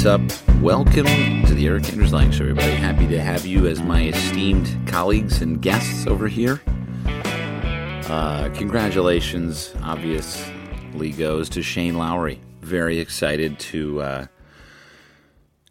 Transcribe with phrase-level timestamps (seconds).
[0.00, 0.62] What's up?
[0.62, 1.04] Welcome
[1.44, 2.72] to the Erik Anders Lang Show, everybody.
[2.72, 6.62] Happy to have you as my esteemed colleagues and guests over here.
[7.04, 12.40] Uh, congratulations, obviously, goes to Shane Lowry.
[12.62, 14.26] Very excited to, uh,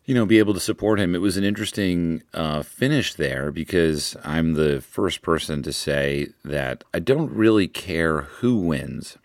[0.06, 1.16] you know, be able to support him.
[1.16, 6.84] It was an interesting uh, finish there because I'm the first person to say that
[6.94, 9.18] I don't really care who wins,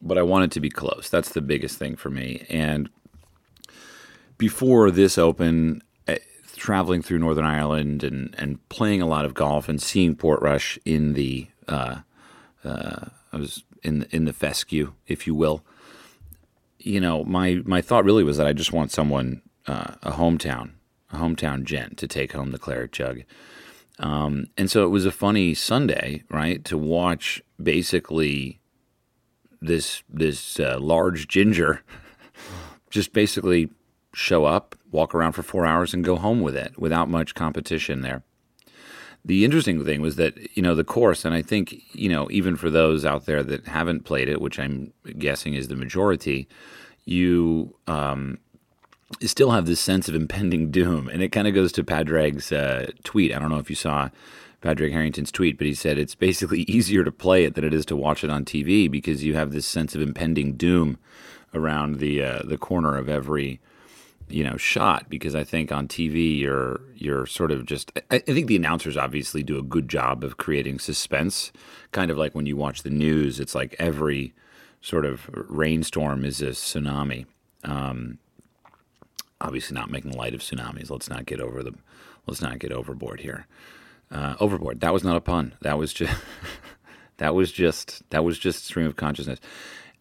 [0.00, 1.10] but I want it to be close.
[1.10, 2.46] That's the biggest thing for me.
[2.48, 2.90] And
[4.40, 6.16] before this open, uh,
[6.56, 11.12] traveling through Northern Ireland and, and playing a lot of golf and seeing Portrush in
[11.12, 12.00] the uh,
[12.64, 15.62] uh, I was in in the fescue, if you will.
[16.78, 20.70] You know, my my thought really was that I just want someone uh, a hometown
[21.12, 23.22] a hometown gent to take home the claret jug.
[23.98, 28.58] Um, and so it was a funny Sunday, right, to watch basically
[29.60, 31.82] this this uh, large ginger
[32.90, 33.68] just basically
[34.12, 38.02] show up, walk around for four hours, and go home with it without much competition
[38.02, 38.22] there.
[39.24, 42.56] The interesting thing was that, you know, the course, and I think, you know, even
[42.56, 46.48] for those out there that haven't played it, which I'm guessing is the majority,
[47.04, 48.38] you um,
[49.20, 51.08] still have this sense of impending doom.
[51.08, 53.34] And it kind of goes to Padraig's uh, tweet.
[53.34, 54.08] I don't know if you saw
[54.60, 57.86] Padraig Harrington's tweet, but he said it's basically easier to play it than it is
[57.86, 60.98] to watch it on TV because you have this sense of impending doom
[61.52, 63.60] around the uh, the corner of every
[64.30, 68.18] you know shot because I think on TV you're you're sort of just I, I,
[68.20, 71.52] think the announcers obviously do a good job of creating suspense.
[71.92, 74.34] Kind of like when you watch the news it's like every
[74.80, 77.26] sort of rainstorm is a tsunami.
[77.64, 78.18] Um,
[79.40, 80.90] obviously not making light of tsunamis.
[80.90, 81.74] Let's not get over the
[82.26, 83.46] let's not get overboard here.
[84.10, 84.80] Uh, overboard.
[84.80, 85.54] That was not a pun.
[85.60, 86.14] That was just
[87.18, 89.40] that was just that was just stream of consciousness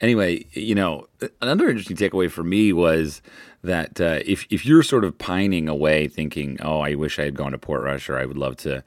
[0.02, 1.08] anyway, you know,
[1.42, 3.22] another interesting takeaway for me was
[3.64, 7.36] that uh, if if you're sort of pining away, thinking, "Oh, I wish I had
[7.36, 8.84] gone to Portrush," or "I would love to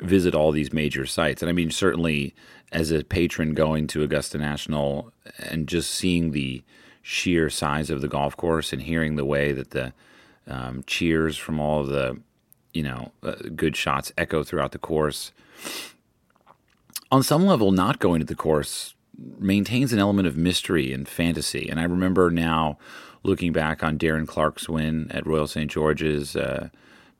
[0.00, 2.34] visit all these major sites," and I mean, certainly
[2.72, 6.62] as a patron going to Augusta National and just seeing the
[7.00, 9.92] sheer size of the golf course and hearing the way that the
[10.48, 12.20] um, cheers from all of the
[12.74, 15.32] you know uh, good shots echo throughout the course.
[17.12, 21.68] On some level, not going to the course maintains an element of mystery and fantasy.
[21.68, 22.78] And I remember now
[23.22, 25.70] looking back on Darren Clarke's win at Royal St.
[25.70, 26.68] George's, uh,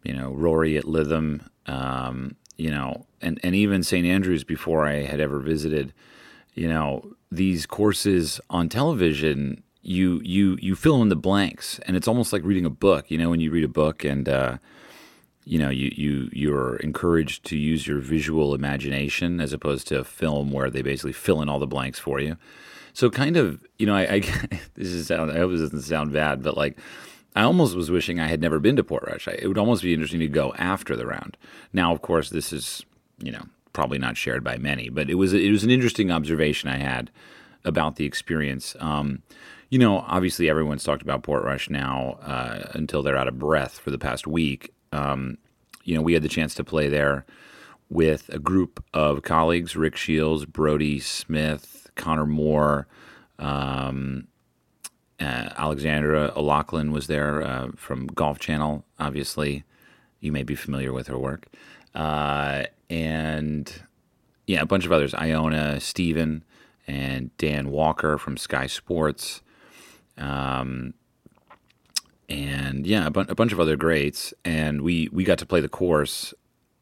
[0.03, 4.06] you know, Rory at Lytham, um, you know, and, and even St.
[4.06, 5.93] Andrews before I had ever visited,
[6.55, 12.09] you know, these courses on television, you you you fill in the blanks, and it's
[12.09, 13.11] almost like reading a book.
[13.11, 14.59] You know, when you read a book and uh,
[15.47, 20.05] you know you you you're encouraged to use your visual imagination as opposed to a
[20.05, 22.37] film where they basically fill in all the blanks for you.
[22.93, 24.21] So kind of you know I, I
[24.75, 26.77] this is sound I hope this doesn't sound bad, but like
[27.37, 29.29] I almost was wishing I had never been to port Portrush.
[29.29, 31.37] It would almost be interesting to go after the round.
[31.73, 32.85] Now, of course, this is
[33.23, 36.69] you know probably not shared by many, but it was it was an interesting observation
[36.69, 37.11] I had
[37.65, 38.75] about the experience.
[38.81, 39.23] Um,
[39.71, 43.91] you know, obviously everyone's talked about Portrush now uh, until they're out of breath for
[43.91, 45.39] the past week, um,
[45.85, 47.25] you know, we had the chance to play there
[47.89, 52.87] with a group of colleagues: Rick Shields, Brodie Smith, Conor Moore,
[53.39, 54.27] um,
[55.21, 58.85] uh, Alexandra O'Laughlin was there uh, from Golf Channel.
[58.99, 59.65] Obviously,
[60.21, 61.47] you may be familiar with her work,
[61.95, 63.83] uh, and
[64.47, 66.45] yeah, a bunch of others: Iona Stephen
[66.87, 69.43] and Dan Walker from Sky Sports.
[70.19, 70.95] Um,
[72.28, 74.34] and yeah, a, bu- a bunch of other greats.
[74.44, 76.34] And we we got to play the course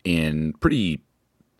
[0.04, 1.02] in pretty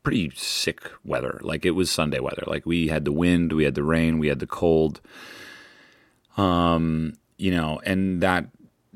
[0.02, 1.40] pretty sick weather.
[1.42, 2.44] Like it was Sunday weather.
[2.46, 5.00] Like we had the wind, we had the rain, we had the cold.
[6.36, 8.46] Um, you know, and that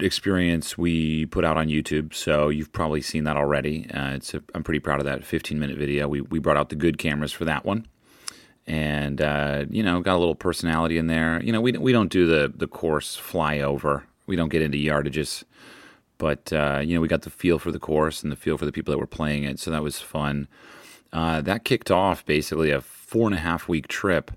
[0.00, 2.15] experience we put out on YouTube.
[2.15, 3.91] So you've probably seen that already.
[3.91, 6.09] Uh, it's a, I'm pretty proud of that 15 minute video.
[6.09, 7.87] We we brought out the good cameras for that one.
[8.66, 11.43] And uh, you know, got a little personality in there.
[11.43, 15.43] You know, we we don't do the the course flyover we don't get into yardages,
[16.19, 18.67] but uh, you know we got the feel for the course and the feel for
[18.67, 20.47] the people that were playing it, so that was fun.
[21.13, 24.31] Uh, that kicked off basically a four and a half week trip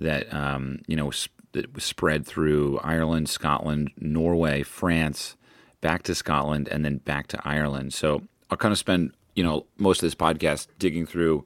[0.00, 1.12] that um, you know
[1.52, 5.36] that was spread through Ireland, Scotland, Norway, France,
[5.80, 7.94] back to Scotland, and then back to Ireland.
[7.94, 11.44] So I'll kind of spend you know most of this podcast digging through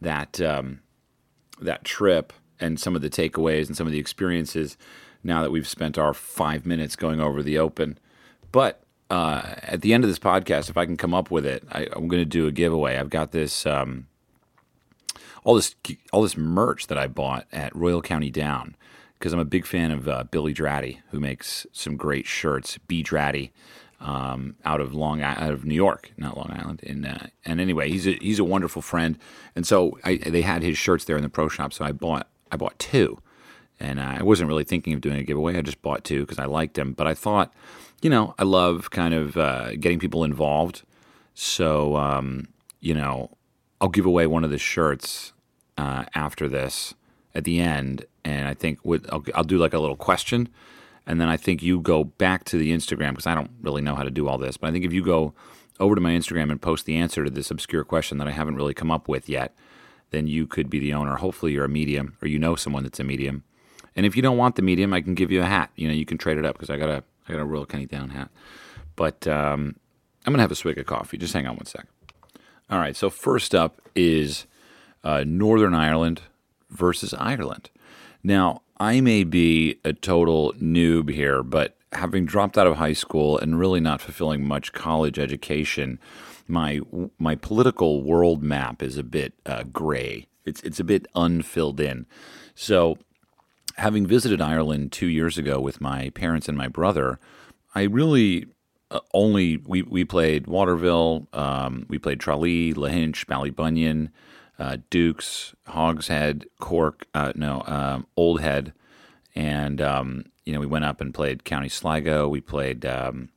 [0.00, 0.80] that um,
[1.60, 4.76] that trip and some of the takeaways and some of the experiences
[5.24, 7.98] now that we've spent our five minutes going over the open.
[8.52, 11.64] But uh, at the end of this podcast, if I can come up with it,
[11.70, 12.96] I, am going to do a giveaway.
[12.96, 14.06] I've got this um,
[15.44, 15.74] all this
[16.12, 18.76] all this merch that I bought at Royal County Down.
[19.18, 22.78] because I'm a big fan of uh, Billy Draddy, who makes some great shirts.
[22.86, 23.50] B Draddy,
[24.00, 26.82] um, out of Long out of New York, not Long Island.
[26.86, 29.18] And uh, and anyway, he's a he's a wonderful friend.
[29.54, 32.28] And so I, they had his shirts there in the pro shop, so I bought
[32.50, 33.20] I bought two.
[33.80, 35.58] And I wasn't really thinking of doing a giveaway.
[35.58, 36.92] I just bought two because I liked them.
[36.92, 37.52] But I thought,
[38.02, 40.82] you know, I love kind of uh, getting people involved.
[41.34, 42.48] So, um,
[42.80, 43.30] you know,
[43.80, 45.32] I'll give away one of the shirts
[45.76, 46.94] uh, after this
[47.34, 50.48] at the end, and I think with, I'll, I'll do like a little question,
[51.06, 53.94] and then I think you go back to the Instagram because I don't really know
[53.94, 55.34] how to do all this, but I think if you go
[55.80, 58.56] over to my Instagram and post the answer to this obscure question that I haven't
[58.56, 59.54] really come up with yet,
[60.10, 61.16] then you could be the owner.
[61.16, 63.42] Hopefully, you're a medium or you know someone that's a medium.
[63.96, 65.70] And if you don't want the medium, I can give you a hat.
[65.76, 67.66] You know, you can trade it up because I got a I got a real
[67.66, 68.30] County Down hat.
[68.96, 69.76] But um,
[70.26, 71.18] I'm gonna have a swig of coffee.
[71.18, 71.86] Just hang on one sec.
[72.70, 72.96] All right.
[72.96, 74.46] So first up is
[75.02, 76.22] uh, Northern Ireland
[76.70, 77.70] versus Ireland.
[78.22, 83.38] Now, I may be a total noob here, but having dropped out of high school
[83.38, 86.00] and really not fulfilling much college education,
[86.48, 86.80] my
[87.18, 90.26] my political world map is a bit uh, gray.
[90.44, 92.06] It's it's a bit unfilled in.
[92.54, 92.98] So,
[93.76, 97.18] having visited Ireland two years ago with my parents and my brother,
[97.74, 98.46] I really
[98.90, 104.10] uh, only we we played Waterville, um, we played Tralee, Lahinch, Ballybunion,
[104.58, 108.72] uh, Dooks, Hogshead, Cork, uh, no, um, Old Head,
[109.34, 112.28] and um, you know we went up and played County Sligo.
[112.28, 112.86] We played.
[112.86, 113.30] Um,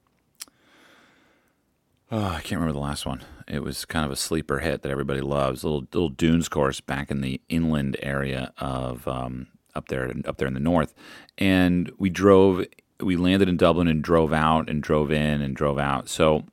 [2.11, 3.23] oh, I can't remember the last one.
[3.47, 5.63] It was kind of a sleeper hit that everybody loves.
[5.63, 9.47] Little little dunes course back in the inland area of um,
[9.77, 10.93] up there up there in the north,
[11.37, 12.65] and we drove.
[12.99, 16.09] We landed in Dublin and drove out and drove in and drove out.
[16.09, 16.45] So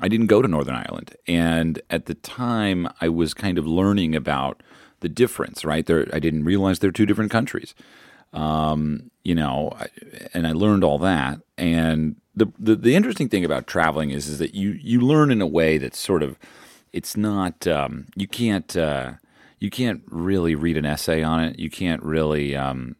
[0.00, 4.16] I didn't go to Northern Ireland, and at the time I was kind of learning
[4.16, 4.62] about
[5.00, 5.64] the difference.
[5.64, 7.74] Right there, I didn't realize they're two different countries.
[8.32, 9.76] Um, you know,
[10.32, 11.40] and I learned all that.
[11.58, 15.42] And the, the, the interesting thing about traveling is is that you you learn in
[15.42, 16.38] a way that's sort of
[16.92, 19.12] it's not um, you can't uh,
[19.60, 21.58] you can't really read an essay on it.
[21.58, 22.96] You can't really um,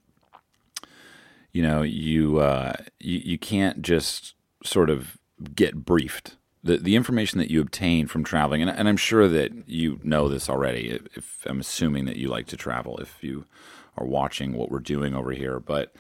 [1.53, 5.19] you know you, uh, you you can't just sort of
[5.55, 9.69] get briefed the the information that you obtain from traveling, and, and I'm sure that
[9.69, 10.91] you know this already.
[10.91, 13.47] If, if, I'm assuming that you like to travel, if you
[13.97, 15.95] are watching what we're doing over here, but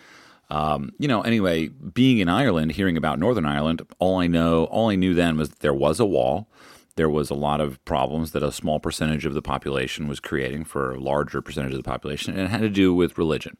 [0.50, 4.90] um, you know, anyway, being in Ireland, hearing about Northern Ireland, all I know, all
[4.90, 6.48] I knew then was that there was a wall.
[6.96, 10.64] There was a lot of problems that a small percentage of the population was creating
[10.64, 13.56] for a larger percentage of the population, and it had to do with religion.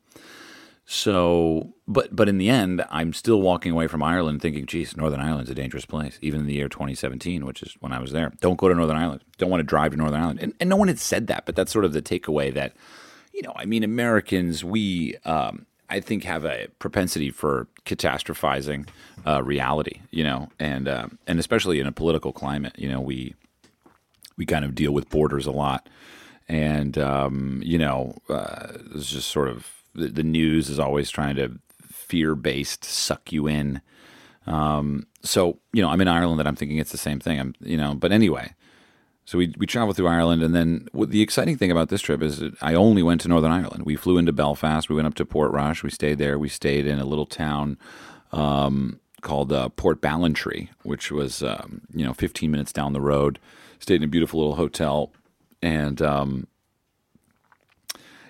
[0.92, 5.20] So, but but in the end, I'm still walking away from Ireland thinking, geez, Northern
[5.20, 8.32] Ireland's a dangerous place, even in the year 2017, which is when I was there.
[8.40, 9.22] Don't go to Northern Ireland.
[9.38, 10.40] Don't want to drive to Northern Ireland.
[10.40, 12.74] And, and no one had said that, but that's sort of the takeaway that,
[13.32, 18.88] you know, I mean, Americans, we, um, I think, have a propensity for catastrophizing
[19.26, 23.34] uh, reality, you know, and uh, and especially in a political climate, you know, we
[24.37, 25.88] we kind of deal with borders a lot,
[26.48, 31.37] and um, you know, uh, it's just sort of the, the news is always trying
[31.37, 31.58] to
[31.90, 33.81] fear based suck you in.
[34.46, 37.40] Um, so you know, I'm in Ireland, and I'm thinking it's the same thing.
[37.40, 38.54] I'm you know, but anyway.
[39.30, 42.42] So we we traveled through Ireland, and then the exciting thing about this trip is
[42.60, 43.86] I only went to Northern Ireland.
[43.86, 44.88] We flew into Belfast.
[44.88, 45.84] We went up to Portrush.
[45.84, 46.36] We stayed there.
[46.36, 47.78] We stayed in a little town
[48.32, 53.38] um, called uh, Portballintrae, which was um, you know 15 minutes down the road.
[53.78, 55.12] Stayed in a beautiful little hotel,
[55.62, 56.49] and um,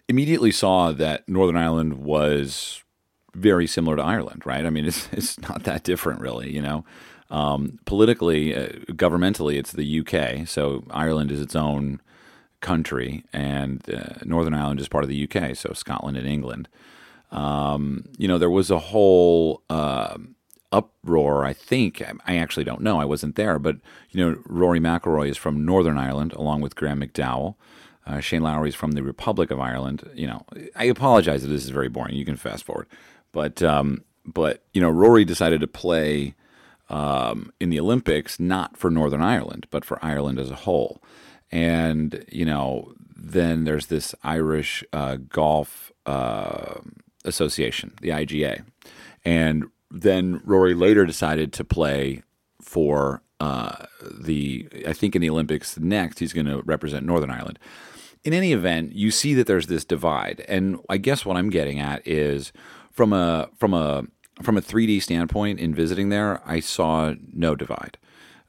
[0.07, 2.85] immediately saw that Northern Ireland was
[3.35, 4.65] very similar to Ireland, right?
[4.65, 6.53] I mean, it's it's not that different, really.
[6.53, 6.85] You know,
[7.31, 10.47] um, politically, uh, governmentally, it's the UK.
[10.47, 12.01] So Ireland is its own
[12.61, 15.57] country, and uh, Northern Ireland is part of the UK.
[15.57, 16.69] So Scotland and England.
[17.31, 20.19] Um, you know, there was a whole uh,
[20.73, 21.45] uproar.
[21.45, 23.01] I think I actually don't know.
[23.01, 23.77] I wasn't there, but
[24.11, 27.55] you know, Rory McIlroy is from Northern Ireland, along with Graeme McDowell.
[28.07, 30.09] Uh, Shane Lowry is from the Republic of Ireland.
[30.15, 30.45] You know,
[30.75, 32.17] I apologize that this is very boring.
[32.17, 32.87] You can fast forward,
[33.33, 36.35] but um, but you know, Rory decided to play
[36.89, 41.03] um, in the Olympics not for Northern Ireland, but for Ireland as a whole.
[41.51, 46.81] And you know, then there's this Irish uh, Golf uh,
[47.25, 48.65] Association, the IGA,
[49.25, 52.23] and then Rory later decided to play
[52.61, 54.69] for uh, the.
[54.87, 57.59] I think in the Olympics next, he's going to represent Northern Ireland
[58.25, 61.81] in any event, you see that there's this divide, and I guess what I'm getting
[61.81, 62.53] at is
[62.91, 64.05] from a from a
[64.43, 67.99] from a 3D standpoint in visiting there, I saw no divide.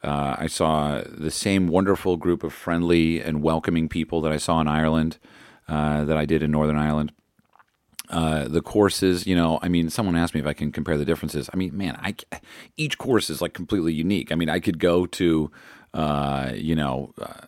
[0.03, 4.59] Uh, I saw the same wonderful group of friendly and welcoming people that I saw
[4.59, 5.17] in Ireland,
[5.67, 7.11] uh, that I did in Northern Ireland.
[8.09, 11.05] Uh, the courses, you know, I mean, someone asked me if I can compare the
[11.05, 11.49] differences.
[11.53, 12.15] I mean, man, I
[12.77, 14.31] each course is like completely unique.
[14.31, 15.51] I mean, I could go to,
[15.93, 17.45] uh, you know, uh,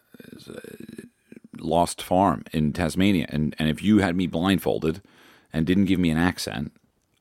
[1.59, 5.01] Lost Farm in Tasmania, and and if you had me blindfolded
[5.51, 6.71] and didn't give me an accent,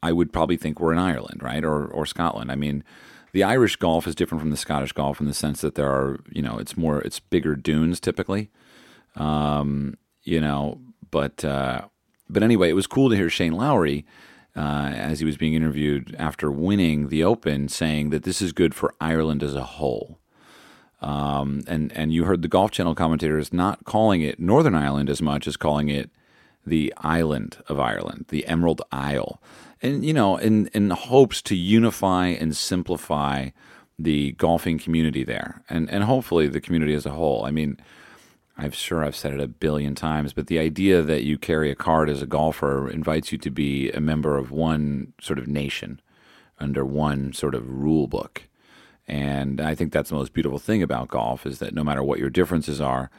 [0.02, 2.50] I would probably think we're in Ireland, right, or or Scotland.
[2.50, 2.84] I mean,
[3.32, 6.20] the Irish golf is different from the Scottish golf in the sense that there are,
[6.30, 8.50] you know, it's more, it's bigger dunes typically,
[9.16, 10.80] um, you know,
[11.10, 11.44] but.
[11.44, 11.82] Uh,
[12.32, 14.06] but anyway, it was cool to hear Shane Lowry
[14.56, 18.74] uh, as he was being interviewed after winning the Open, saying that this is good
[18.74, 20.18] for Ireland as a whole.
[21.00, 25.20] Um, and and you heard the Golf Channel commentators not calling it Northern Ireland as
[25.20, 26.10] much as calling it
[26.64, 29.42] the island of Ireland, the Emerald Isle,
[29.80, 33.50] and you know, in in hopes to unify and simplify
[33.98, 37.44] the golfing community there, and and hopefully the community as a whole.
[37.44, 37.78] I mean,
[38.56, 41.74] I'm sure I've said it a billion times, but the idea that you carry a
[41.74, 46.00] card as a golfer invites you to be a member of one sort of nation
[46.58, 48.48] under one sort of rule book.
[49.08, 52.18] And I think that's the most beautiful thing about golf is that no matter what
[52.18, 53.10] your differences are,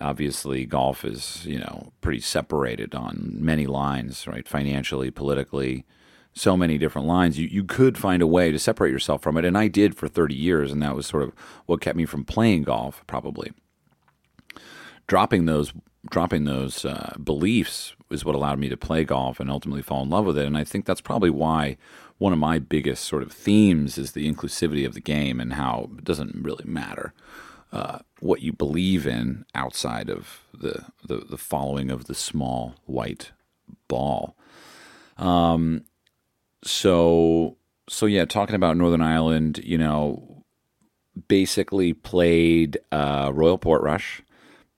[0.00, 4.46] obviously golf is, you know, pretty separated on many lines, right?
[4.46, 5.84] Financially, politically,
[6.32, 7.38] so many different lines.
[7.38, 10.08] You you could find a way to separate yourself from it, and I did for
[10.08, 11.32] 30 years, and that was sort of
[11.66, 13.52] what kept me from playing golf probably
[15.06, 15.72] dropping those
[16.08, 20.10] dropping those uh, beliefs is what allowed me to play golf and ultimately fall in
[20.10, 20.46] love with it.
[20.46, 21.76] And I think that's probably why
[22.18, 25.90] one of my biggest sort of themes is the inclusivity of the game and how
[25.98, 27.12] it doesn't really matter
[27.76, 33.32] uh, what you believe in outside of the, the, the following of the small white
[33.88, 34.36] ball.
[35.18, 35.84] Um,
[36.64, 37.56] so
[37.88, 40.44] so yeah, talking about Northern Ireland, you know,
[41.28, 44.22] basically played uh, Royal Portrush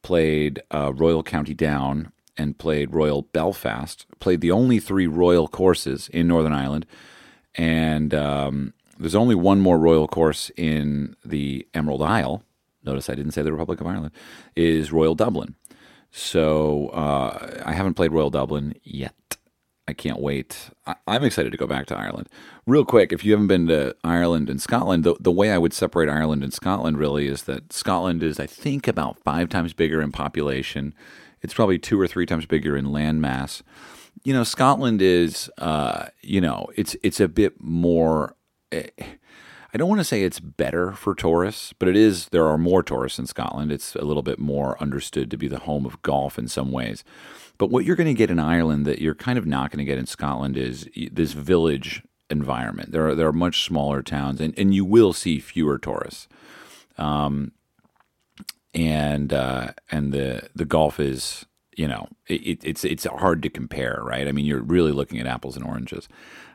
[0.02, 4.07] played uh, Royal County Down and played Royal Belfast.
[4.21, 6.87] Played the only three Royal courses in Northern Ireland,
[7.55, 12.43] and um, there's only one more Royal course in the Emerald Isle.
[12.88, 14.12] Notice I didn't say the Republic of Ireland.
[14.57, 15.54] Is Royal Dublin.
[16.11, 19.14] So uh, I haven't played Royal Dublin yet.
[19.87, 20.71] I can't wait.
[20.87, 22.28] I, am excited to go back to Ireland.
[22.66, 25.73] Real quick, if you haven't been to Ireland and Scotland, the, the way I would
[25.73, 30.02] separate Ireland and Scotland really is that Scotland is, I think, about five times bigger
[30.02, 30.95] in population.
[31.40, 33.62] It's probably two or three times bigger in land mass.
[34.25, 38.35] You know, Scotland is, uh, you know, it's it's a bit more.
[38.73, 38.88] Eh,
[39.73, 42.29] I don't want to say it's better for tourists, but it is.
[42.29, 43.71] There are more tourists in Scotland.
[43.71, 47.05] It's a little bit more understood to be the home of golf in some ways.
[47.59, 49.85] But what you're going to get in Ireland that you're kind of not going to
[49.85, 52.93] get in Scotland is this village environment.
[52.93, 56.29] There are there are much smaller towns, and, and you will see fewer tourists.
[56.97, 57.53] Um,
[58.75, 61.47] and uh, and the the golf is
[61.77, 64.29] you know it, it's it's hard to compare, right?
[64.29, 66.09] I mean, you're really looking at apples and oranges.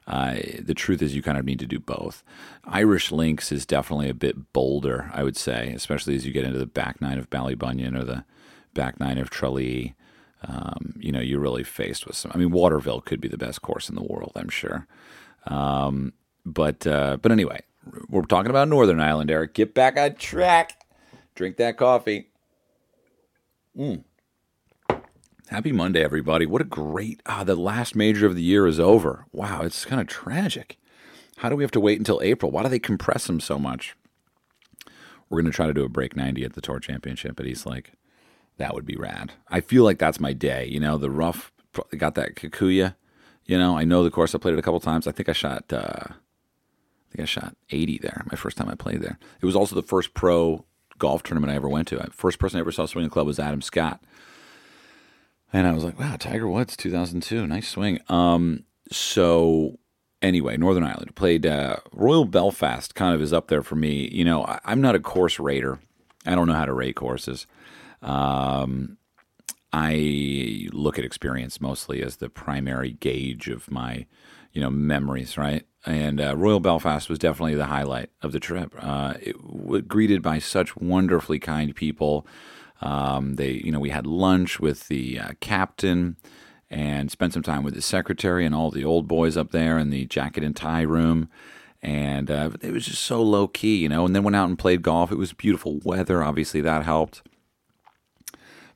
[0.06, 2.24] Uh, the truth is, you kind of need to do both.
[2.66, 6.60] Irish links is definitely a bit bolder, I would say, especially as you get into
[6.60, 8.26] the back nine of Ballybunion or the
[8.74, 9.96] back nine of Tralee
[10.48, 12.32] um, you know, you're really faced with some.
[12.34, 14.88] I mean, Waterville could be the best course in the world, I'm sure.
[15.48, 16.14] Um,
[16.46, 17.62] but uh, but anyway,
[18.10, 19.54] we're talking about Northern Ireland, Eric.
[19.54, 20.84] Get back on track.
[21.36, 22.28] Drink that coffee.
[23.78, 24.04] Mm.
[25.50, 26.46] Happy Monday, everybody.
[26.46, 27.22] What a great.
[27.26, 29.26] Ah, the last major of the year is over.
[29.32, 30.78] Wow, it's kind of tragic.
[31.38, 32.50] How do we have to wait until April?
[32.50, 33.96] Why do they compress them so much?
[35.30, 37.66] We're going to try to do a break 90 at the Tour Championship at East
[37.66, 37.92] Lake.
[38.58, 39.34] That would be rad.
[39.50, 40.66] I feel like that's my day.
[40.66, 41.52] You know, the rough
[41.98, 42.96] got that Kikuyu.
[43.46, 44.34] You know, I know the course.
[44.34, 45.08] I played it a couple times.
[45.08, 45.74] I think I shot.
[45.74, 48.24] Uh, I think I shot 80 there.
[48.32, 49.20] My first time I played there.
[49.42, 50.64] It was also the first pro
[51.00, 52.10] golf tournament I ever went to.
[52.12, 54.02] First person I ever saw swing a club was Adam Scott,
[55.54, 59.80] and I was like, "Wow, Tiger Woods, 2002, nice swing." Um, so
[60.22, 62.96] anyway, Northern Ireland played uh, Royal Belfast.
[62.96, 64.10] Kind of is up there for me.
[64.12, 65.80] You know, I, I'm not a course rater.
[66.26, 67.46] I don't know how to rate courses.
[68.02, 68.98] Um,
[69.72, 74.06] I look at experience mostly as the primary gauge of my,
[74.52, 75.66] you know, memories, right?
[75.86, 78.74] And uh, Royal Belfast was definitely the highlight of the trip.
[78.80, 82.26] Uh, it greeted by such wonderfully kind people.
[82.84, 86.18] Um, they, you know, we had lunch with the uh, captain
[86.70, 89.90] and spent some time with the secretary and all the old boys up there in
[89.90, 91.30] the jacket and tie room.
[91.82, 94.06] And uh, it was just so low key, you know.
[94.06, 95.12] And then went out and played golf.
[95.12, 96.24] It was beautiful weather.
[96.24, 97.22] Obviously, that helped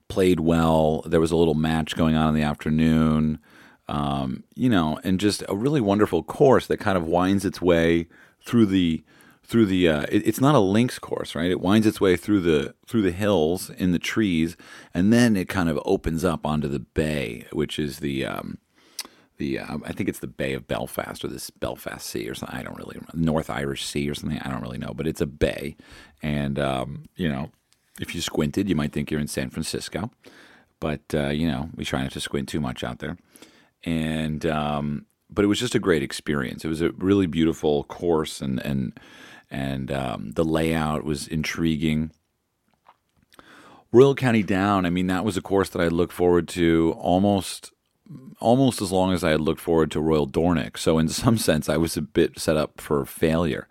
[0.07, 1.01] played well.
[1.05, 3.39] There was a little match going on in the afternoon,
[3.87, 8.07] um, you know, and just a really wonderful course that kind of winds its way
[8.45, 9.03] through the
[9.47, 9.87] through the.
[9.87, 11.49] Uh, it, it's not a links course, right?
[11.49, 14.57] It winds its way through the through the hills in the trees,
[14.93, 18.57] and then it kind of opens up onto the bay, which is the um,
[19.37, 22.57] the uh, I think it's the Bay of Belfast or this Belfast Sea or something.
[22.57, 23.11] I don't really remember.
[23.15, 24.39] North Irish Sea or something.
[24.39, 25.77] I don't really know, but it's a bay,
[26.21, 27.51] and um, you know,
[27.99, 30.11] if you squinted, you might think you're in San Francisco,
[30.79, 33.17] but uh, you know, we try not to squint too much out there,
[33.85, 36.65] and um, but it was just a great experience.
[36.65, 38.99] It was a really beautiful course, and and
[39.49, 42.11] and um, the layout was intriguing.
[43.91, 47.71] Royal County Down, I mean, that was a course that I looked forward to almost
[48.39, 50.77] almost as long as I had looked forward to Royal Dornoch.
[50.77, 53.67] So in some sense, I was a bit set up for failure.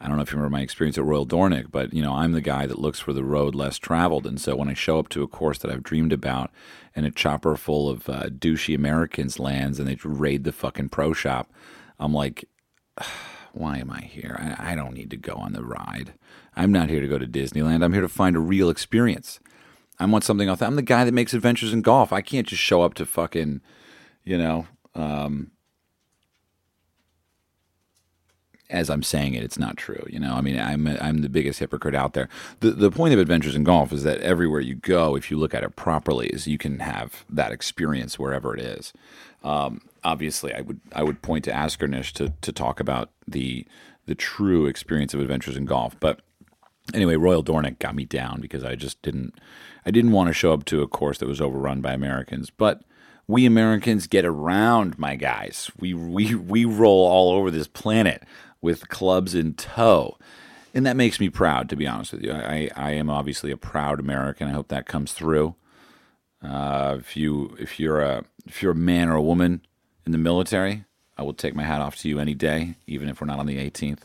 [0.00, 2.30] I don't know if you remember my experience at Royal Dornoch, but you know I'm
[2.32, 5.08] the guy that looks for the road less traveled, and so when I show up
[5.10, 6.52] to a course that I've dreamed about,
[6.94, 11.12] and a chopper full of uh, douchey Americans lands, and they raid the fucking pro
[11.12, 11.50] shop,
[11.98, 12.44] I'm like,
[13.58, 14.36] why am I here?
[14.38, 16.14] I, I don't need to go on the ride.
[16.56, 17.82] I'm not here to go to Disneyland.
[17.84, 19.40] I'm here to find a real experience.
[19.98, 20.62] I want something else.
[20.62, 22.12] I'm the guy that makes adventures in golf.
[22.12, 23.60] I can't just show up to fucking,
[24.24, 25.50] you know, um,
[28.70, 30.06] as I'm saying it, it's not true.
[30.08, 32.28] You know, I mean, I'm I'm the biggest hypocrite out there.
[32.60, 35.54] The the point of adventures in golf is that everywhere you go, if you look
[35.54, 38.92] at it properly, is you can have that experience wherever it is.
[39.42, 43.66] Um, obviously, I would I would point to Askernish to to talk about the
[44.06, 46.20] the true experience of adventures in golf, but
[46.94, 49.34] anyway, Royal Dornoch got me down because I just didn't
[49.84, 52.82] I didn't want to show up to a course that was overrun by Americans, but
[53.26, 55.70] we Americans get around, my guys.
[55.78, 58.22] We we we roll all over this planet
[58.60, 60.16] with clubs in tow.
[60.74, 62.32] And that makes me proud, to be honest with you.
[62.32, 64.48] I, I am obviously a proud American.
[64.48, 65.54] I hope that comes through.
[66.42, 69.62] Uh, if you if you're a if you're a man or a woman
[70.08, 70.86] in the military,
[71.18, 73.44] I will take my hat off to you any day, even if we're not on
[73.44, 74.00] the 18th.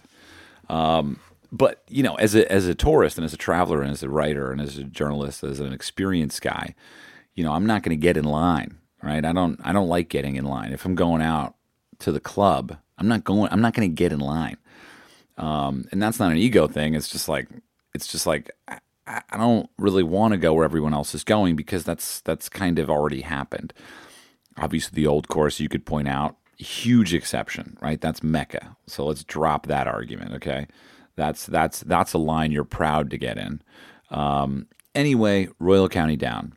[0.68, 4.04] Um, but you know, as a as a tourist and as a traveler and as
[4.04, 6.76] a writer and as a journalist, as an experienced guy,
[7.36, 9.24] you know, I'm not going to get in line, right?
[9.24, 10.74] I don't I don't like getting in line.
[10.74, 11.56] If I'm going out
[12.00, 13.50] to the club, I'm not going.
[13.50, 14.58] I'm not going to get in line.
[15.38, 16.96] Um, and that's not an ego thing.
[16.96, 17.48] It's just like
[17.94, 21.56] it's just like I, I don't really want to go where everyone else is going
[21.56, 23.74] because that's that's kind of already happened.
[24.58, 28.00] Obviously, the old course you could point out huge exception, right?
[28.00, 28.76] That's Mecca.
[28.88, 30.68] So let's drop that argument, okay?
[31.16, 33.62] That's that's that's a line you're proud to get in.
[34.10, 36.54] Um, anyway, Royal County down.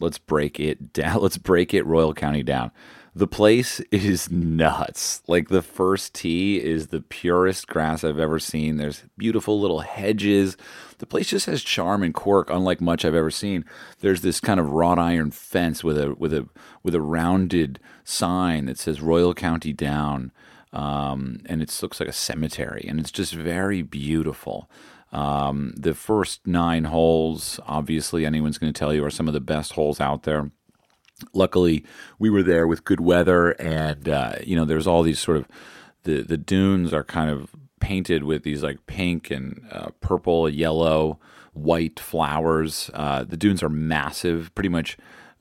[0.00, 1.20] Let's break it down.
[1.20, 2.70] Let's break it Royal County down.
[3.14, 5.22] The place is nuts.
[5.26, 8.76] Like the first tee is the purest grass I've ever seen.
[8.76, 10.56] There's beautiful little hedges.
[10.98, 13.64] The place just has charm and quirk, unlike much I've ever seen.
[14.00, 16.48] There's this kind of wrought iron fence with a with a
[16.82, 20.30] with a rounded sign that says Royal County Down
[20.72, 24.70] um, and it looks like a cemetery, and it's just very beautiful.
[25.12, 29.40] Um, the first nine holes, obviously, anyone's going to tell you, are some of the
[29.40, 30.50] best holes out there.
[31.32, 31.84] Luckily,
[32.18, 35.48] we were there with good weather, and uh, you know, there's all these sort of
[36.04, 41.18] the the dunes are kind of painted with these like pink and uh, purple, yellow,
[41.52, 42.90] white flowers.
[42.94, 44.96] Uh, the dunes are massive, pretty much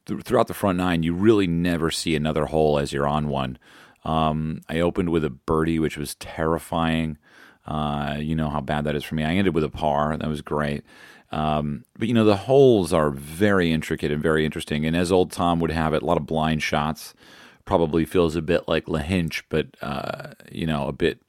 [0.05, 1.03] th- throughout the front nine.
[1.03, 3.57] You really never see another hole as you're on one.
[4.05, 7.17] Um, I opened with a birdie, which was terrifying.
[7.65, 9.23] Uh, you know how bad that is for me.
[9.23, 10.17] I ended with a par.
[10.17, 10.83] That was great.
[11.31, 14.85] Um, but you know the holes are very intricate and very interesting.
[14.85, 17.13] And as old Tom would have it, a lot of blind shots.
[17.65, 21.21] Probably feels a bit like Lahinch, but uh, you know a bit.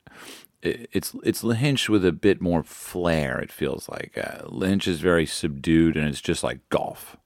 [0.62, 3.38] it's it's Lahinch with a bit more flair.
[3.38, 7.16] It feels like uh, Lahinch is very subdued, and it's just like golf.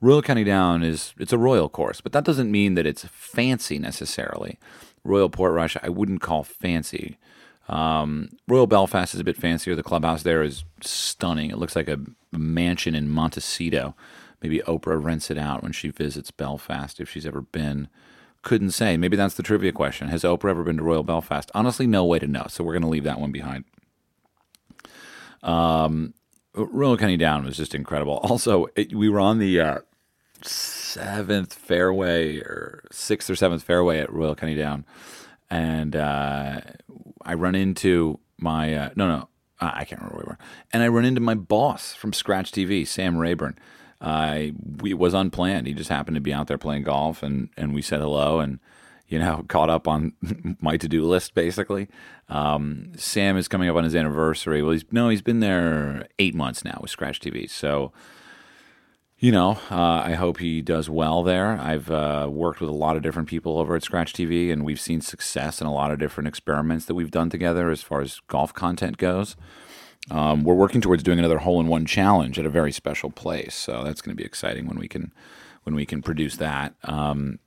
[0.00, 3.78] Royal County Down is it's a royal course, but that doesn't mean that it's fancy
[3.78, 4.58] necessarily.
[5.04, 7.18] Royal Portrush I wouldn't call fancy.
[7.68, 9.74] Um, Royal Belfast is a bit fancier.
[9.74, 11.50] The clubhouse there is stunning.
[11.50, 12.00] It looks like a
[12.32, 13.94] mansion in Montecito.
[14.42, 17.88] Maybe Oprah rents it out when she visits Belfast if she's ever been.
[18.42, 18.96] Couldn't say.
[18.96, 20.08] Maybe that's the trivia question.
[20.08, 21.50] Has Oprah ever been to Royal Belfast?
[21.54, 22.46] Honestly, no way to know.
[22.48, 23.64] So we're going to leave that one behind.
[25.42, 26.14] Um,
[26.54, 28.20] Royal County Down was just incredible.
[28.26, 29.78] Also, it, we were on the uh,
[30.42, 34.84] seventh fairway or sixth or seventh fairway at Royal County Down,
[35.50, 36.60] and uh,
[37.22, 39.28] I run into my uh, no no
[39.60, 40.38] I can't remember where we were,
[40.72, 43.58] and I run into my boss from Scratch TV, Sam Rayburn.
[44.00, 45.66] I we was unplanned.
[45.66, 48.60] He just happened to be out there playing golf, and and we said hello and
[49.08, 50.12] you know, caught up on
[50.60, 51.88] my to do list basically.
[52.28, 54.62] Um, Sam is coming up on his anniversary.
[54.62, 57.48] Well, he's no, he's been there eight months now with Scratch TV.
[57.48, 57.92] So,
[59.18, 61.58] you know, uh, I hope he does well there.
[61.58, 64.80] I've uh, worked with a lot of different people over at Scratch TV, and we've
[64.80, 68.20] seen success in a lot of different experiments that we've done together as far as
[68.28, 69.34] golf content goes.
[70.10, 73.54] Um, we're working towards doing another hole in one challenge at a very special place,
[73.54, 75.12] so that's going to be exciting when we can
[75.64, 76.74] when we can produce that.
[76.84, 77.38] Um,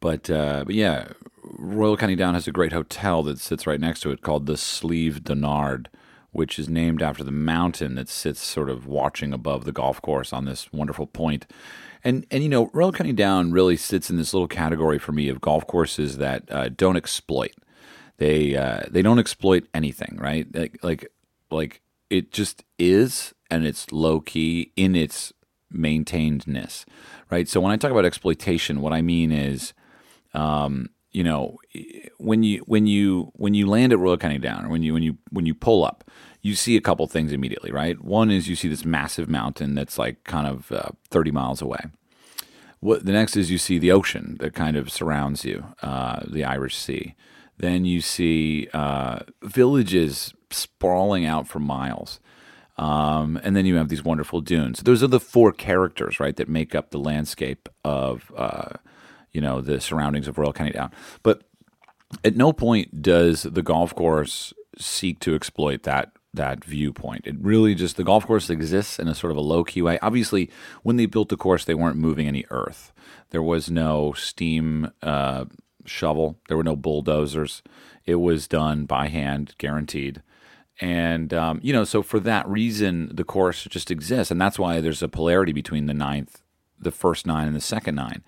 [0.00, 1.08] But uh, but yeah,
[1.42, 4.56] Royal County Down has a great hotel that sits right next to it called the
[4.56, 5.88] Slieve Donard,
[6.36, 10.32] which is named after the mountain that sits sort of watching above the golf course
[10.32, 11.46] on this wonderful point.
[12.04, 15.28] And and you know, Royal County Down really sits in this little category for me
[15.28, 17.54] of golf courses that uh, don't exploit.
[18.18, 20.46] They uh, they don't exploit anything, right?
[20.54, 21.10] Like like
[21.50, 25.32] like it just is, and it's low key in its
[25.72, 26.84] maintainedness,
[27.30, 27.48] right?
[27.48, 29.72] So when I talk about exploitation, what I mean is,
[30.34, 31.58] um, you know,
[32.18, 35.02] when you when you when you land at Royal County Down, or when you when
[35.02, 36.04] you when you pull up,
[36.46, 38.00] you see a couple things immediately, right?
[38.02, 41.80] One is you see this massive mountain that's like kind of uh, 30 miles away.
[42.78, 46.44] What the next is you see the ocean that kind of surrounds you, uh, the
[46.44, 47.16] Irish Sea.
[47.58, 52.20] Then you see uh, villages sprawling out for miles.
[52.78, 54.80] Um, and then you have these wonderful dunes.
[54.80, 58.74] Those are the four characters, right, that make up the landscape of, uh,
[59.32, 60.92] you know, the surroundings of Royal County Down.
[61.24, 61.42] But
[62.22, 67.26] at no point does the golf course seek to exploit that that viewpoint.
[67.26, 69.98] It really just the golf course exists in a sort of a low key way.
[70.00, 70.50] Obviously,
[70.82, 72.92] when they built the course, they weren't moving any earth.
[73.30, 75.46] There was no steam uh,
[75.84, 76.38] shovel.
[76.48, 77.62] There were no bulldozers.
[78.04, 80.22] It was done by hand, guaranteed.
[80.80, 84.80] And um, you know, so for that reason, the course just exists, and that's why
[84.80, 86.42] there's a polarity between the ninth,
[86.78, 88.22] the first nine, and the second nine,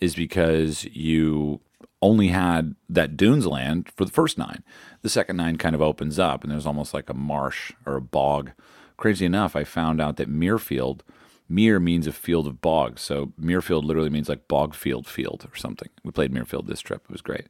[0.00, 1.60] is because you
[2.02, 4.62] only had that dunes land for the first nine.
[5.02, 8.02] The second nine kind of opens up, and there's almost like a marsh or a
[8.02, 8.50] bog.
[8.96, 11.00] Crazy enough, I found out that Muirfield,
[11.48, 12.98] Mere means a field of bog.
[12.98, 15.88] So Muirfield literally means like bog field field or something.
[16.04, 17.02] We played Muirfield this trip.
[17.04, 17.46] It was great.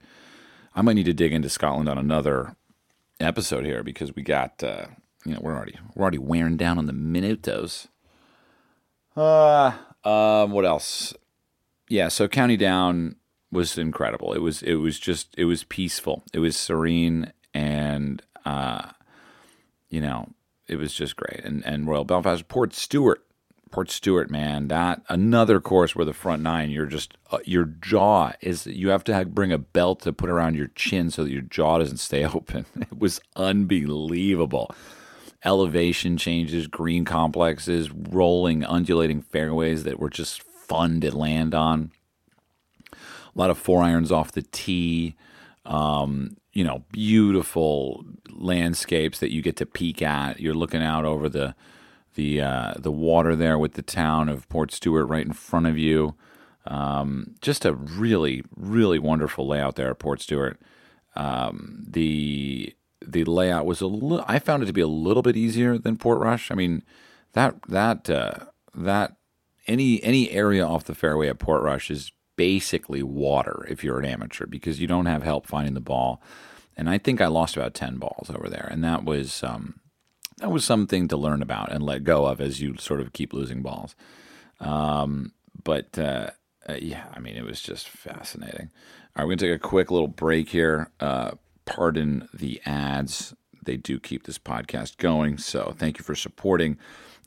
[0.75, 2.57] I might need to dig into Scotland on another
[3.21, 4.87] episode here because we got uh,
[5.25, 7.89] you know we're already we're already wearing down on the minutos.
[9.17, 9.73] Uh,
[10.05, 11.15] um, what else?
[11.89, 13.17] Yeah, so County Down
[13.53, 14.33] was incredible.
[14.33, 16.25] It was it was just it was peaceful.
[16.33, 18.91] It was serene and uh,
[19.91, 20.31] you know
[20.67, 21.45] it was just great.
[21.45, 23.19] And and Royal Belfast, Portstewart,
[23.71, 28.33] Port Stewart, man, that another course where the front nine, you're just uh, your jaw
[28.41, 31.33] is you have to have, bring a belt to put around your chin so that
[31.33, 32.65] your jaw doesn't stay open.
[32.77, 34.75] It was unbelievable.
[35.45, 41.91] Elevation changes, green complexes, rolling, undulating fairways that were just fun to land on
[43.35, 45.17] a lot of four irons off the tee.
[45.65, 50.41] Um, you know, beautiful landscapes that you get to peek at.
[50.41, 51.55] You're looking out over the
[52.15, 55.79] the uh, the water there with the town of Port Stewart right in front of
[55.79, 56.15] you.
[56.67, 60.57] Um, just a really really wonderful layout there at Portstewart.
[61.17, 64.25] Um, the the layout was a little.
[64.29, 66.51] I found it to be a little bit easier than Portrush.
[66.51, 66.83] I mean,
[67.33, 69.17] that that uh, that
[69.67, 74.47] any any area off the fairway at Portrush is basically water if you're an amateur
[74.47, 76.21] because you don't have help finding the ball.
[76.77, 79.79] And I think I lost about ten balls over there, and that was um,
[80.39, 83.33] that was something to learn about and let go of as you sort of keep
[83.33, 83.95] losing balls.
[84.59, 85.31] Um,
[85.63, 86.31] but uh,
[86.69, 88.71] uh, yeah, I mean, it was just fascinating.
[89.15, 90.91] All right, we're gonna take a quick little break here.
[90.99, 91.33] Uh,
[91.65, 95.39] pardon the ads; they do keep this podcast going.
[95.39, 96.77] So thank you for supporting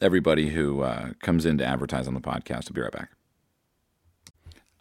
[0.02, 2.68] everybody who uh, comes in to advertise on the podcast.
[2.70, 3.15] I'll be right back.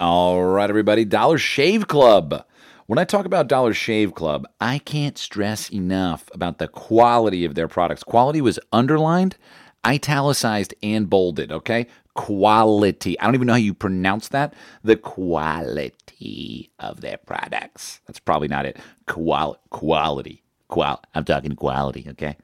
[0.05, 1.03] All right, everybody.
[1.03, 2.45] Dollar Shave Club.
[2.85, 7.55] When I talk about Dollar Shave Club, I can't stress enough about the quality of
[7.55, 8.03] their products.
[8.03, 9.35] Quality was underlined,
[9.83, 11.87] italicized, and bolded, okay?
[12.13, 13.19] Quality.
[13.19, 14.53] I don't even know how you pronounce that.
[14.83, 17.99] The quality of their products.
[18.05, 18.77] That's probably not it.
[19.07, 20.43] Qual- quality.
[20.67, 22.37] Qual- I'm talking quality, okay?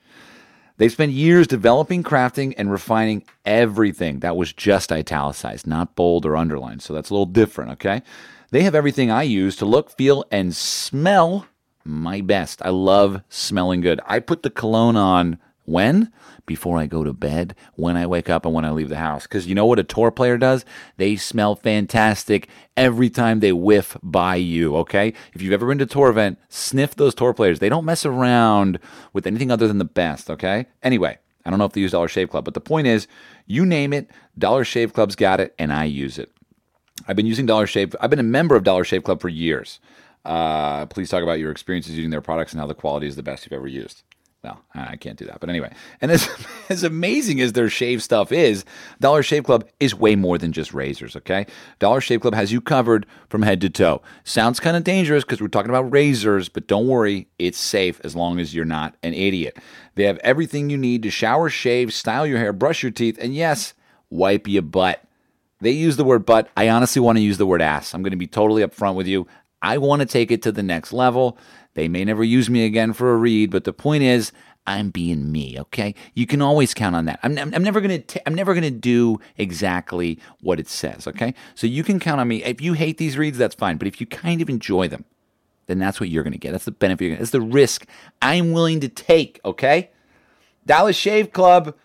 [0.77, 6.35] They've spent years developing, crafting, and refining everything that was just italicized, not bold or
[6.35, 6.81] underlined.
[6.81, 8.01] So that's a little different, okay?
[8.51, 11.45] They have everything I use to look, feel, and smell
[11.83, 12.61] my best.
[12.63, 14.01] I love smelling good.
[14.05, 15.37] I put the cologne on
[15.71, 16.11] when?
[16.45, 19.23] Before I go to bed, when I wake up, and when I leave the house.
[19.23, 20.65] Because you know what a tour player does?
[20.97, 25.13] They smell fantastic every time they whiff by you, okay?
[25.33, 27.59] If you've ever been to a tour event, sniff those tour players.
[27.59, 28.79] They don't mess around
[29.13, 30.65] with anything other than the best, okay?
[30.83, 33.07] Anyway, I don't know if they use Dollar Shave Club, but the point is,
[33.45, 36.31] you name it, Dollar Shave Club's got it, and I use it.
[37.07, 37.95] I've been using Dollar Shave.
[37.99, 39.79] I've been a member of Dollar Shave Club for years.
[40.23, 43.23] Uh, please talk about your experiences using their products and how the quality is the
[43.23, 44.03] best you've ever used.
[44.43, 45.39] No, I can't do that.
[45.39, 46.27] But anyway, and as,
[46.69, 48.65] as amazing as their shave stuff is,
[48.99, 51.45] Dollar Shave Club is way more than just razors, okay?
[51.77, 54.01] Dollar Shave Club has you covered from head to toe.
[54.23, 58.15] Sounds kind of dangerous because we're talking about razors, but don't worry, it's safe as
[58.15, 59.57] long as you're not an idiot.
[59.93, 63.35] They have everything you need to shower, shave, style your hair, brush your teeth, and
[63.35, 63.75] yes,
[64.09, 65.03] wipe your butt.
[65.59, 66.49] They use the word butt.
[66.57, 67.93] I honestly want to use the word ass.
[67.93, 69.27] I'm going to be totally upfront with you.
[69.61, 71.37] I want to take it to the next level.
[71.73, 74.31] They may never use me again for a read, but the point is,
[74.67, 75.59] I'm being me.
[75.59, 77.19] Okay, you can always count on that.
[77.23, 81.07] I'm, I'm, I'm never gonna t- I'm never gonna do exactly what it says.
[81.07, 82.43] Okay, so you can count on me.
[82.43, 83.77] If you hate these reads, that's fine.
[83.77, 85.05] But if you kind of enjoy them,
[85.65, 86.51] then that's what you're gonna get.
[86.51, 87.03] That's the benefit.
[87.05, 87.87] You're gonna, that's the risk
[88.21, 89.39] I'm willing to take.
[89.43, 89.89] Okay,
[90.65, 91.75] Dollar Shave Club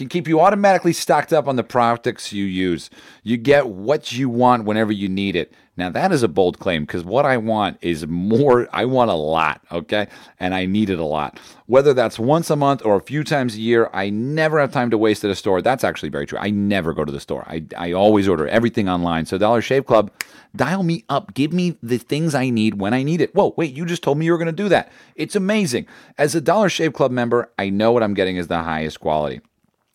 [0.00, 2.88] can keep you automatically stocked up on the products you use.
[3.22, 5.52] You get what you want whenever you need it.
[5.76, 8.68] Now, that is a bold claim because what I want is more.
[8.72, 10.08] I want a lot, okay?
[10.38, 11.38] And I need it a lot.
[11.66, 14.90] Whether that's once a month or a few times a year, I never have time
[14.90, 15.62] to waste at a store.
[15.62, 16.38] That's actually very true.
[16.38, 17.44] I never go to the store.
[17.46, 19.24] I, I always order everything online.
[19.24, 20.10] So, Dollar Shave Club,
[20.54, 21.32] dial me up.
[21.32, 23.34] Give me the things I need when I need it.
[23.34, 24.92] Whoa, wait, you just told me you were going to do that.
[25.14, 25.86] It's amazing.
[26.18, 29.40] As a Dollar Shave Club member, I know what I'm getting is the highest quality.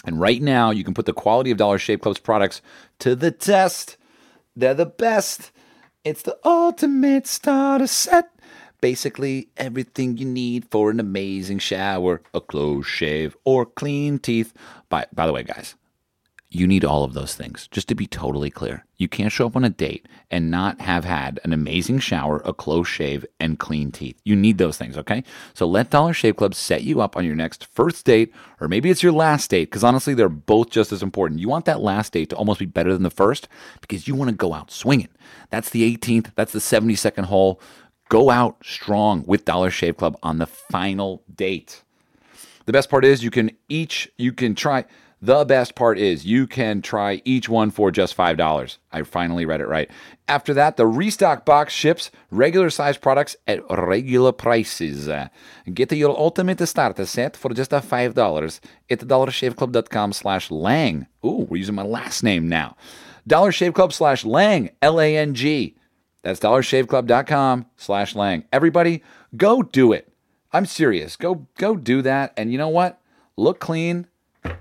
[0.06, 2.62] And right now, you can put the quality of Dollar Shave Club's products
[3.00, 3.98] to the test.
[4.56, 5.52] They're the best.
[6.04, 8.30] It's the ultimate starter set.
[8.82, 14.54] Basically, everything you need for an amazing shower, a close shave, or clean teeth.
[14.90, 15.76] By, by the way, guys,
[16.56, 17.68] you need all of those things.
[17.70, 21.04] Just to be totally clear, you can't show up on a date and not have
[21.04, 24.20] had an amazing shower, a close shave, and clean teeth.
[24.24, 25.24] You need those things, okay?
[25.54, 28.90] So let Dollar Shave Club set you up on your next first date, or maybe
[28.90, 31.42] it's your last date, because honestly, they're both just as important.
[31.42, 33.50] You want that last date to almost be better than the first
[33.82, 35.10] because you want to go out swinging.
[35.50, 37.60] That's the 18th, that's the 72nd hole.
[38.08, 41.82] Go out strong with Dollar Shave Club on the final date.
[42.66, 44.86] The best part is you can each, you can try
[45.26, 48.78] the best part is you can try each one for just $5.
[48.92, 49.90] I finally read it right.
[50.28, 55.10] After that, the restock box ships regular size products at regular prices.
[55.74, 58.60] Get your ultimate starter set for just a $5
[58.90, 61.08] at dollarshaveclub.com slash lang.
[61.26, 62.76] Ooh, we're using my last name now.
[63.28, 65.76] Dollar Shave Club slash lang, L-A-N-G.
[66.22, 68.46] That's dollarshaveclub.com slash lang.
[68.54, 69.04] Everybody,
[69.36, 70.12] go do it.
[70.54, 71.16] I'm serious.
[71.16, 72.34] Go go do that.
[72.38, 73.02] And you know what?
[73.36, 74.08] Look clean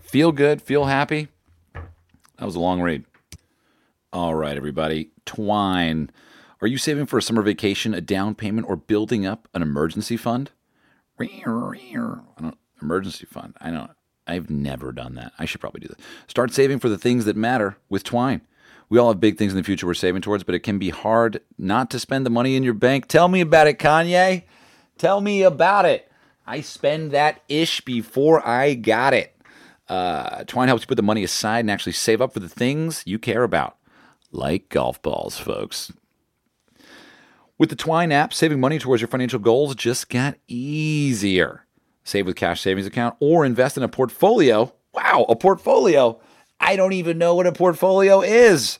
[0.00, 1.28] Feel good, feel happy.
[1.72, 3.04] That was a long read.
[4.12, 5.10] All right, everybody.
[5.26, 6.10] Twine.
[6.60, 10.16] Are you saving for a summer vacation, a down payment, or building up an emergency
[10.16, 10.50] fund?
[12.80, 13.56] emergency fund.
[13.60, 13.90] I don't.
[14.26, 15.32] I've never done that.
[15.38, 16.00] I should probably do that.
[16.26, 18.40] Start saving for the things that matter with Twine.
[18.88, 20.90] We all have big things in the future we're saving towards, but it can be
[20.90, 23.08] hard not to spend the money in your bank.
[23.08, 24.44] Tell me about it, Kanye.
[24.96, 26.10] Tell me about it.
[26.46, 29.33] I spend that ish before I got it.
[29.88, 33.02] Uh, Twine helps you put the money aside and actually save up for the things
[33.06, 33.76] you care about,
[34.32, 35.92] like golf balls, folks.
[37.58, 41.66] With the Twine app, saving money towards your financial goals just got easier.
[42.02, 44.72] Save with cash savings account or invest in a portfolio.
[44.92, 46.20] Wow, a portfolio.
[46.60, 48.78] I don't even know what a portfolio is.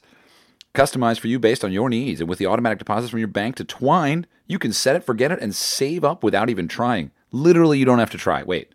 [0.75, 2.21] Customized for you based on your needs.
[2.21, 5.31] And with the automatic deposits from your bank to Twine, you can set it, forget
[5.31, 7.13] it, and save up without even trying.
[7.31, 8.43] Literally, you don't have to try.
[8.43, 8.75] Wait,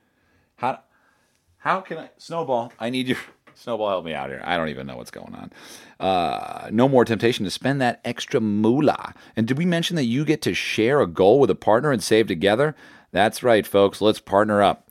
[1.60, 2.74] how can I, Snowball?
[2.80, 3.17] I need your
[3.56, 3.89] Snowball.
[3.89, 4.41] Help me out here.
[4.43, 5.52] I don't even know what's going on.
[6.00, 9.13] Uh, no more temptation to spend that extra moolah.
[9.36, 12.02] And did we mention that you get to share a goal with a partner and
[12.02, 12.76] save together?
[13.12, 14.00] That's right, folks.
[14.00, 14.89] Let's partner up.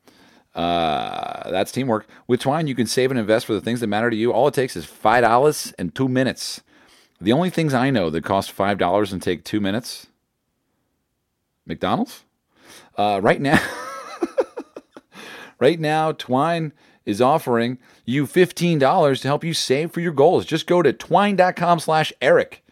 [0.54, 2.06] Uh, that's teamwork.
[2.26, 4.32] With Twine, you can save and invest for the things that matter to you.
[4.32, 6.62] All it takes is five dollars and two minutes.
[7.20, 10.08] The only things I know that cost five dollars and take two minutes.
[11.64, 12.24] McDonald's.
[12.96, 13.60] Uh, right now.
[15.60, 16.72] Right now, Twine
[17.04, 20.44] is offering you $15 to help you save for your goals.
[20.44, 22.64] Just go to twine.com slash Eric.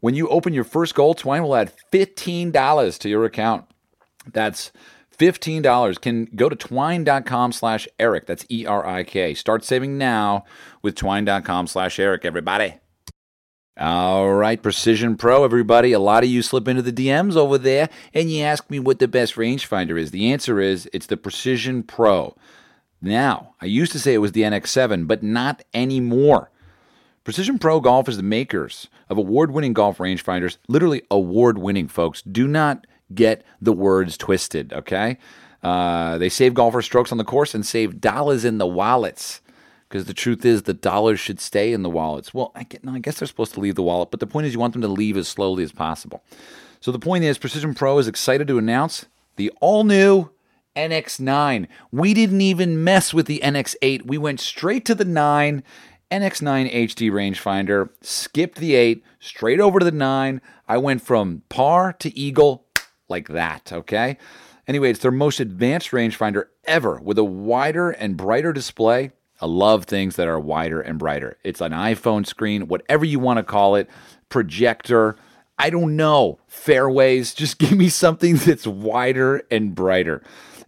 [0.00, 3.66] When you open your first goal, Twine will add $15 to your account.
[4.32, 4.72] That's
[5.16, 6.00] $15.
[6.00, 8.26] Can go to twine.com slash Eric.
[8.26, 9.34] That's E R I K.
[9.34, 10.44] Start saving now
[10.82, 12.81] with twine.com slash Eric, everybody.
[13.78, 15.92] All right, Precision Pro, everybody.
[15.92, 18.98] A lot of you slip into the DMs over there and you ask me what
[18.98, 20.10] the best rangefinder is.
[20.10, 22.36] The answer is it's the Precision Pro.
[23.00, 26.50] Now, I used to say it was the NX7, but not anymore.
[27.24, 32.20] Precision Pro Golf is the makers of award winning golf rangefinders, literally award winning, folks.
[32.20, 35.16] Do not get the words twisted, okay?
[35.62, 39.40] Uh, they save golfers strokes on the course and save dollars in the wallets
[39.92, 42.32] because the truth is the dollars should stay in the wallets.
[42.32, 44.54] Well, I, no, I guess they're supposed to leave the wallet, but the point is
[44.54, 46.24] you want them to leave as slowly as possible.
[46.80, 49.04] So the point is Precision Pro is excited to announce
[49.36, 50.30] the all new
[50.74, 51.68] NX9.
[51.90, 54.06] We didn't even mess with the NX8.
[54.06, 55.62] We went straight to the 9
[56.10, 60.40] NX9 HD rangefinder, skipped the 8, straight over to the 9.
[60.68, 62.64] I went from par to eagle
[63.10, 64.16] like that, okay?
[64.66, 69.84] Anyway, it's their most advanced rangefinder ever with a wider and brighter display I love
[69.84, 71.36] things that are wider and brighter.
[71.42, 73.90] It's an iPhone screen, whatever you want to call it,
[74.28, 75.16] projector.
[75.58, 76.38] I don't know.
[76.46, 77.34] Fairways.
[77.42, 80.22] Just give me something that's wider and brighter.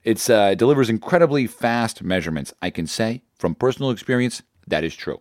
[0.05, 2.53] Uh, it delivers incredibly fast measurements.
[2.61, 5.21] I can say from personal experience that is true.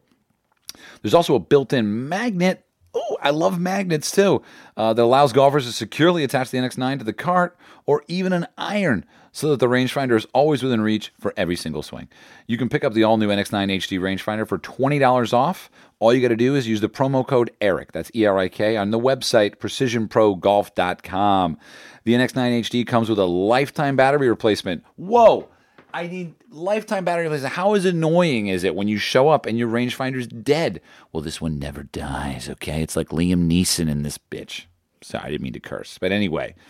[1.02, 2.66] There's also a built in magnet.
[2.94, 4.42] Oh, I love magnets too.
[4.78, 8.48] Uh, that allows golfers to securely attach the NX9 to the cart or even an
[8.58, 12.08] iron so that the rangefinder is always within reach for every single swing.
[12.46, 15.72] You can pick up the all new NX9 HD rangefinder for $20 off.
[16.00, 18.50] All you got to do is use the promo code ERIK, that's E R I
[18.50, 21.58] K, on the website precisionprogolf.com.
[22.04, 24.84] The NX9 HD comes with a lifetime battery replacement.
[24.98, 25.48] Whoa!
[25.94, 27.54] I need lifetime battery replacement.
[27.54, 30.82] How is annoying is it when you show up and your rangefinder's dead?
[31.12, 32.82] Well, this one never dies, okay?
[32.82, 34.66] It's like Liam Neeson in this bitch.
[35.02, 35.98] Sorry, I didn't mean to curse.
[36.00, 36.56] But anyway.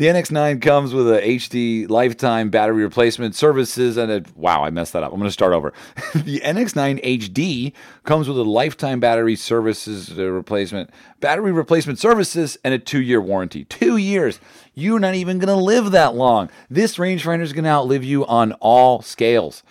[0.00, 4.94] The NX9 comes with a HD lifetime battery replacement services and a wow, I messed
[4.94, 5.12] that up.
[5.12, 5.74] I'm going to start over.
[6.14, 10.88] the NX9 HD comes with a lifetime battery services uh, replacement,
[11.20, 13.64] battery replacement services and a 2-year warranty.
[13.64, 14.40] 2 years.
[14.80, 16.50] You're not even going to live that long.
[16.68, 19.62] This rangefinder is going to outlive you on all scales.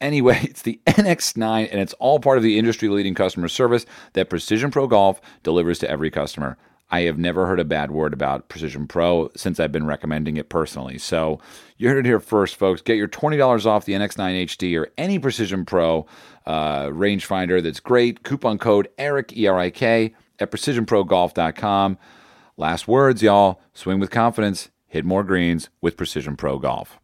[0.00, 4.30] Anyway, it's the NX9 and it's all part of the industry leading customer service that
[4.30, 6.56] Precision Pro Golf delivers to every customer.
[6.92, 10.48] I have never heard a bad word about Precision Pro since I've been recommending it
[10.48, 10.98] personally.
[10.98, 11.38] So
[11.76, 12.82] you heard it here first, folks.
[12.82, 16.06] Get your $20 off the NX9 HD or any Precision Pro
[16.46, 18.24] uh, rangefinder that's great.
[18.24, 21.98] Coupon code ERIK, E R I K, at precisionprogolf.com.
[22.60, 23.62] Last words, y'all.
[23.72, 27.00] Swing with confidence, hit more greens with Precision Pro Golf.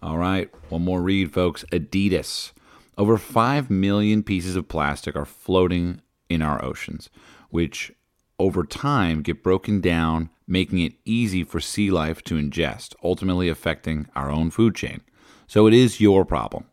[0.00, 1.66] All right, one more read, folks.
[1.70, 2.52] Adidas.
[2.96, 7.10] Over 5 million pieces of plastic are floating in our oceans,
[7.50, 7.92] which
[8.38, 14.06] over time get broken down, making it easy for sea life to ingest, ultimately affecting
[14.16, 15.02] our own food chain.
[15.46, 16.64] So it is your problem.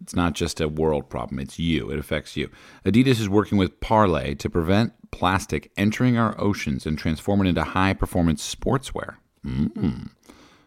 [0.00, 1.90] It's not just a world problem, it's you.
[1.90, 2.50] It affects you.
[2.84, 7.62] Adidas is working with Parley to prevent plastic entering our oceans and transform it into
[7.62, 9.16] high performance sportswear.
[9.46, 10.10] Mm.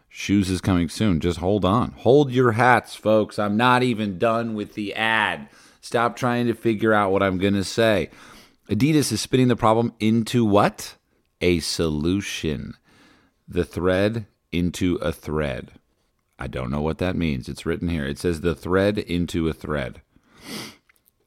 [0.08, 1.20] Shoes is coming soon.
[1.20, 1.92] Just hold on.
[1.98, 3.38] Hold your hats, folks.
[3.38, 5.48] I'm not even done with the ad.
[5.80, 8.10] Stop trying to figure out what I'm going to say.
[8.68, 10.96] Adidas is spinning the problem into what?
[11.40, 12.74] A solution.
[13.46, 15.72] The thread into a thread.
[16.38, 17.48] I don't know what that means.
[17.48, 18.06] It's written here.
[18.06, 20.02] It says the thread into a thread.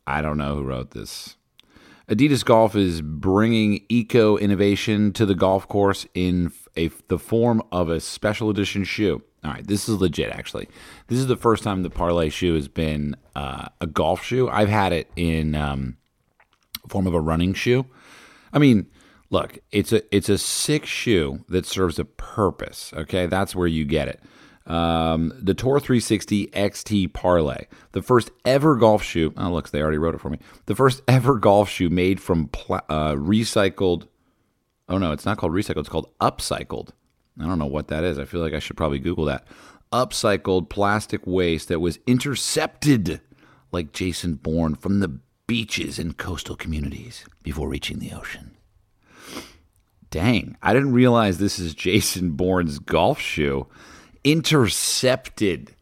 [0.07, 1.35] I don't know who wrote this.
[2.11, 7.87] Adidas Golf is bringing eco innovation to the golf course in a, the form of
[7.87, 9.23] a special edition shoe.
[9.45, 10.67] All right, this is legit, actually.
[11.07, 14.49] This is the first time the Parley shoe has been uh, a golf shoe.
[14.49, 15.95] I've had it in um,
[16.89, 17.85] form of a running shoe.
[18.51, 18.87] I mean,
[19.29, 22.91] look, it's a it's a sick shoe that serves a purpose.
[22.93, 24.21] Okay, that's where you get it.
[24.67, 29.33] Um, the Tour 360 XT Parley, the first ever golf shoe.
[29.35, 30.39] Oh, look, they already wrote it for me.
[30.67, 34.07] The first ever golf shoe made from uh, recycled.
[34.87, 35.77] Oh no, it's not called recycled.
[35.77, 36.89] It's called upcycled.
[37.39, 38.19] I don't know what that is.
[38.19, 39.47] I feel like I should probably Google that.
[39.91, 43.21] Upcycled plastic waste that was intercepted,
[43.71, 48.51] like Jason Bourne, from the beaches and coastal communities before reaching the ocean.
[50.09, 53.67] Dang, I didn't realize this is Jason Bourne's golf shoe.
[54.23, 55.75] Intercepted.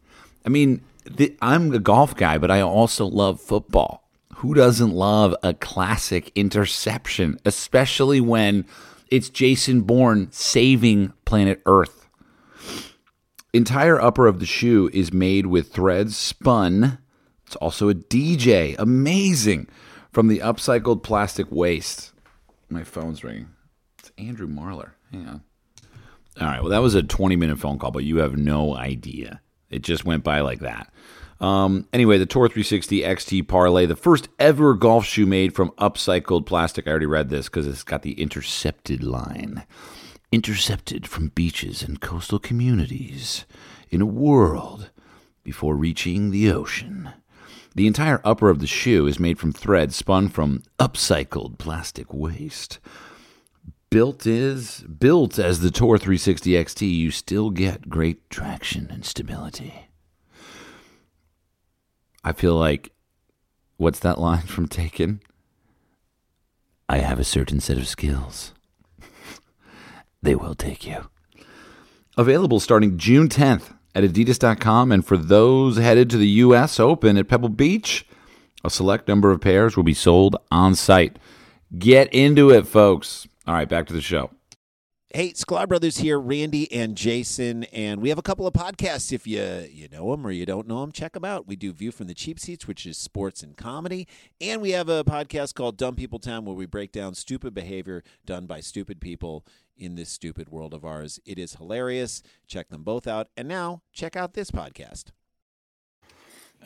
[0.45, 4.08] I mean, the, I'm a golf guy, but I also love football.
[4.36, 8.65] Who doesn't love a classic interception, especially when
[9.10, 12.08] it's Jason Bourne saving planet Earth?
[13.52, 16.99] Entire upper of the shoe is made with threads spun.
[17.45, 18.75] It's also a DJ.
[18.78, 19.67] Amazing.
[20.12, 22.13] From the upcycled plastic waste.
[22.69, 23.49] My phone's ringing.
[23.97, 24.91] It's Andrew Marlar.
[25.12, 25.43] Hang on.
[26.39, 26.62] All right.
[26.62, 29.41] Well, that was a 20 minute phone call, but you have no idea.
[29.69, 30.91] It just went by like that.
[31.39, 36.45] Um, anyway, the Tour 360 XT Parley, the first ever golf shoe made from upcycled
[36.45, 36.88] plastic.
[36.88, 39.65] I already read this because it's got the intercepted line.
[40.32, 43.45] Intercepted from beaches and coastal communities
[43.89, 44.91] in a world
[45.43, 47.09] before reaching the ocean.
[47.76, 52.80] The entire upper of the shoe is made from thread spun from upcycled plastic waste.
[53.91, 59.89] Built is built as the Tour 360 XT, you still get great traction and stability.
[62.23, 62.91] I feel like
[63.77, 65.21] what's that line from Taken?
[66.87, 68.53] I have a certain set of skills.
[70.21, 71.09] they will take you.
[72.15, 77.27] Available starting June 10th at adidas.com and for those headed to the US Open at
[77.27, 78.05] Pebble Beach,
[78.63, 81.17] a select number of pairs will be sold on site.
[81.75, 83.27] Get into it, folks.
[83.50, 84.30] All right, back to the show.
[85.12, 89.12] Hey, Sklar Brothers here, Randy and Jason, and we have a couple of podcasts.
[89.12, 91.47] If you you know them or you don't know them, check them out.
[91.47, 94.08] We do View from the Cheap Seats, which is sports and comedy,
[94.39, 98.04] and we have a podcast called Dumb People Town, where we break down stupid behavior
[98.24, 99.43] done by stupid people
[99.76, 101.20] in this stupid world of ours.
[101.26, 102.22] It is hilarious.
[102.45, 105.06] Check them both out, and now check out this podcast.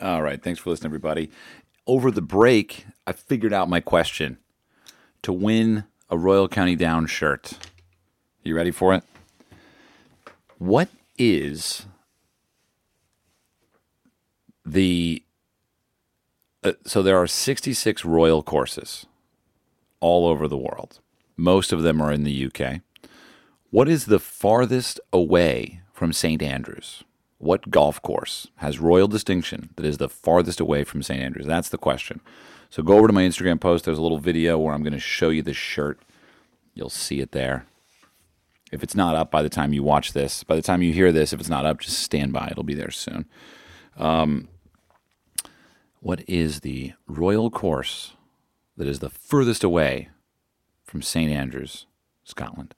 [0.02, 1.30] All right, thanks for listening, everybody.
[1.86, 4.36] Over the break, I figured out my question
[5.22, 7.58] to win a Royal County Down shirt.
[8.42, 9.02] You ready for it?
[10.58, 10.88] What
[11.18, 11.86] is
[14.64, 15.22] the.
[16.62, 19.06] Uh, so there are 66 royal courses
[20.00, 21.00] all over the world.
[21.36, 22.80] Most of them are in the UK.
[23.70, 26.40] What is the farthest away from St.
[26.42, 27.02] Andrews?
[27.38, 31.20] What golf course has royal distinction that is the farthest away from St.
[31.20, 31.46] Andrews?
[31.46, 32.20] That's the question.
[32.74, 33.84] So go over to my Instagram post.
[33.84, 36.00] There's a little video where I'm going to show you the shirt.
[36.74, 37.66] You'll see it there.
[38.72, 41.12] If it's not up by the time you watch this, by the time you hear
[41.12, 42.48] this, if it's not up, just stand by.
[42.50, 43.26] It'll be there soon.
[43.96, 44.48] Um,
[46.00, 48.14] what is the royal course
[48.76, 50.08] that is the furthest away
[50.82, 51.30] from St.
[51.30, 51.86] Andrews,
[52.24, 52.74] Scotland?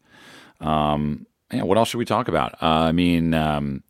[0.61, 2.53] Um, yeah, what else should we talk about?
[2.63, 3.83] Uh, I mean, um,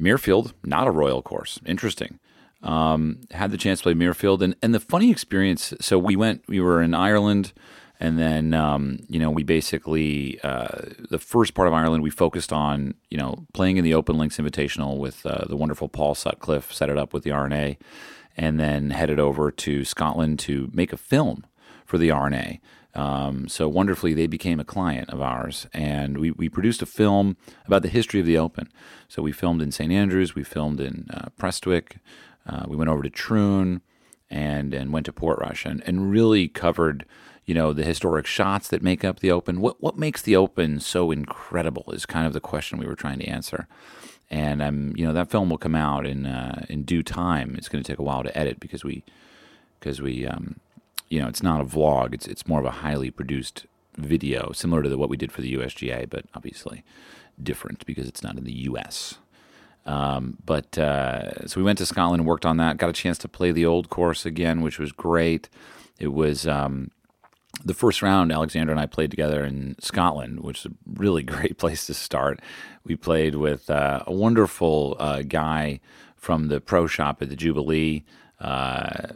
[0.00, 1.58] Muirfield, not a royal course.
[1.66, 2.20] Interesting.
[2.64, 5.72] Um, had the chance to play Muirfield, and, and the funny experience.
[5.80, 7.52] So we went, we were in Ireland
[8.00, 12.52] and then, um, you know, we basically, uh, the first part of Ireland, we focused
[12.52, 16.72] on, you know, playing in the Open Links Invitational with uh, the wonderful Paul Sutcliffe,
[16.72, 17.78] set it up with the R&A,
[18.36, 21.46] then headed over to Scotland to make a film
[21.86, 22.60] for the R&A.
[22.96, 27.36] Um, so wonderfully, they became a client of ours, and we, we produced a film
[27.66, 28.68] about the history of the Open.
[29.08, 31.96] So we filmed in St Andrews, we filmed in uh, Prestwick,
[32.46, 33.80] uh, we went over to Troon,
[34.30, 37.04] and and went to Portrush, and and really covered
[37.46, 39.60] you know the historic shots that make up the Open.
[39.60, 43.18] What what makes the Open so incredible is kind of the question we were trying
[43.20, 43.66] to answer.
[44.30, 47.54] And um, you know that film will come out in uh, in due time.
[47.56, 49.04] It's going to take a while to edit because we
[49.78, 50.56] because we um,
[51.08, 52.14] you know it's not a vlog.
[52.14, 53.66] It's it's more of a highly produced
[53.96, 56.82] video, similar to what we did for the USGA, but obviously
[57.40, 59.18] different because it's not in the U.S.
[59.86, 62.78] Um, but uh, so we went to Scotland and worked on that.
[62.78, 65.48] Got a chance to play the old course again, which was great.
[65.98, 66.90] It was um,
[67.64, 71.58] the first round, Alexandra and I played together in Scotland, which is a really great
[71.58, 72.40] place to start.
[72.84, 75.80] We played with uh, a wonderful uh, guy
[76.16, 78.04] from the pro shop at the Jubilee.
[78.40, 79.12] Uh,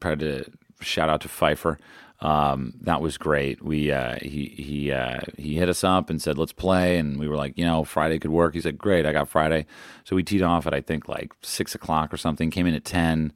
[0.00, 0.44] tried to
[0.80, 1.78] shout out to Pfeiffer.
[2.22, 3.62] Um, that was great.
[3.62, 7.28] We uh, he he uh, he hit us up and said let's play, and we
[7.28, 8.54] were like, you know, Friday could work.
[8.54, 9.66] He said, great, I got Friday.
[10.04, 12.50] So we teed off at I think like six o'clock or something.
[12.50, 13.32] Came in at ten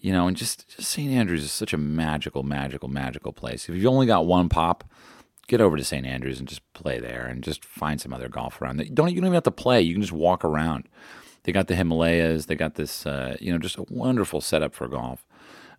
[0.00, 1.10] you know, and just, just St.
[1.10, 3.68] Andrews is such a magical, magical, magical place.
[3.68, 4.84] If you've only got one pop,
[5.48, 6.06] get over to St.
[6.06, 8.76] Andrews and just play there and just find some other golf around.
[8.94, 9.80] Don't you don't even have to play.
[9.80, 10.88] You can just walk around.
[11.42, 12.46] They got the Himalayas.
[12.46, 15.26] They got this, uh, you know, just a wonderful setup for golf.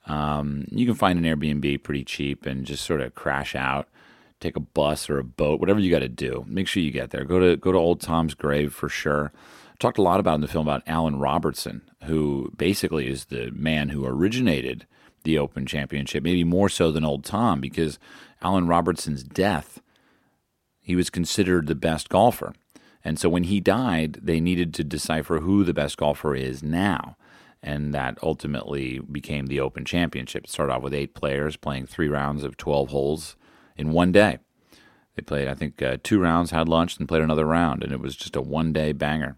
[0.07, 3.87] Um, you can find an Airbnb pretty cheap and just sort of crash out,
[4.39, 6.45] take a bus or a boat, whatever you got to do.
[6.47, 7.25] Make sure you get there.
[7.25, 9.31] Go to go to Old Tom's grave for sure
[9.79, 13.89] talked a lot about in the film about Allan Robertson, who basically is the man
[13.89, 14.85] who originated
[15.23, 17.99] the Open Championship, maybe more so than Old Tom, because
[18.41, 19.81] Allan Robertson's death,
[20.79, 22.53] he was considered the best golfer.
[23.03, 27.17] And so when he died, they needed to decipher who the best golfer is now.
[27.67, 30.45] And that ultimately became the Open Championship.
[30.45, 33.35] It started off with eight players playing three rounds of 12 holes
[33.75, 34.37] in one day.
[35.15, 37.83] They played, I think, uh, two rounds, had lunch, and played another round.
[37.83, 39.35] And it was just a one day banger.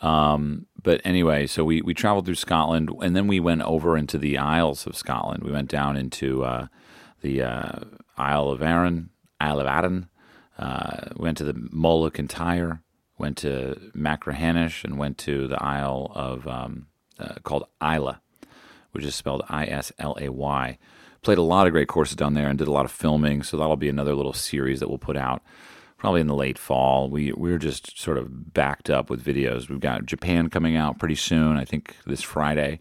[0.00, 4.16] Um, but anyway, so we, we traveled through Scotland and then we went over into
[4.16, 5.42] the Isles of Scotland.
[5.44, 6.68] We went down into uh,
[7.20, 7.80] the uh,
[8.16, 10.08] Isle of Arran, Isle of Arran.
[10.58, 12.82] Uh, went to the Mull of Kintyre,
[13.18, 16.86] went to Machrihanish, and went to the Isle of um,
[17.18, 18.16] uh, called Islay,
[18.92, 20.78] which is spelled I S L A Y.
[21.22, 23.42] Played a lot of great courses down there and did a lot of filming.
[23.42, 25.42] So that'll be another little series that we'll put out
[25.96, 27.10] probably in the late fall.
[27.10, 29.68] We we're just sort of backed up with videos.
[29.68, 32.80] We've got Japan coming out pretty soon, I think this Friday,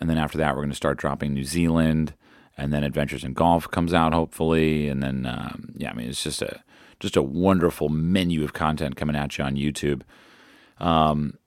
[0.00, 2.12] and then after that we're going to start dropping New Zealand,
[2.58, 6.22] and then Adventures in Golf comes out hopefully, and then um, yeah, I mean it's
[6.22, 6.62] just a
[7.02, 10.02] just a wonderful menu of content coming at you on YouTube.
[10.78, 11.38] Um,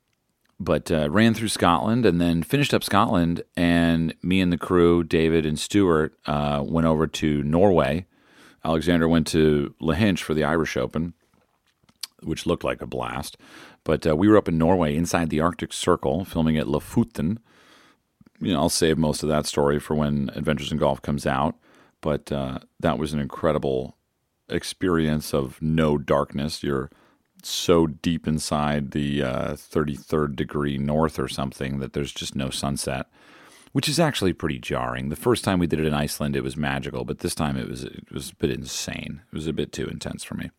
[0.60, 5.04] but uh, ran through Scotland and then finished up Scotland, and me and the crew,
[5.04, 8.06] David and Stuart, uh, went over to Norway
[8.66, 11.14] Alexandra went to Lahinch for the Irish Open,
[12.24, 13.38] which looked like a blast.
[13.84, 17.38] But uh, we were up in Norway inside the Arctic Circle filming at Lofoten.
[18.40, 21.56] You know, I'll save most of that story for when Adventures in Golf comes out.
[22.02, 23.95] But uh, that was an incredible
[24.50, 26.64] experience of no darkness.
[26.64, 26.90] You're
[27.44, 33.08] so deep inside the uh, 33rd degree north or something that there's just no sunset,
[33.72, 35.10] which is actually pretty jarring.
[35.10, 37.70] The first time we did it in Iceland, it was magical, but this time it
[37.70, 39.22] was it was a bit insane.
[39.32, 40.50] It was a bit too intense for me.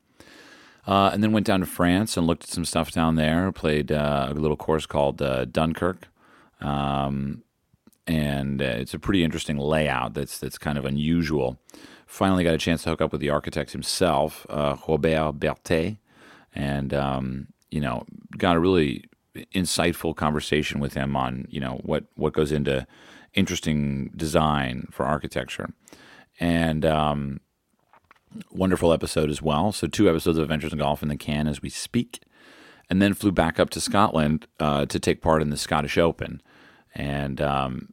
[0.86, 3.50] Uh, and then went down to France and looked at some stuff down there.
[3.50, 6.06] Played uh, a little course called uh, Dunkirk,
[6.60, 7.42] um,
[8.06, 10.14] and uh, it's a pretty interesting layout.
[10.14, 11.58] That's that's kind of unusual.
[12.06, 15.98] Finally, got a chance to hook up with the architect himself, uh, Robert Berthet,
[16.54, 18.04] and um, you know,
[18.38, 19.04] got a really
[19.54, 22.86] insightful conversation with him on you know what what goes into
[23.34, 25.68] interesting design for architecture,
[26.40, 27.40] and um,
[28.50, 29.72] wonderful episode as well.
[29.72, 32.22] So two episodes of Adventures in Golf in the can as we speak,
[32.88, 36.40] and then flew back up to Scotland uh, to take part in the Scottish Open,
[36.94, 37.88] and um,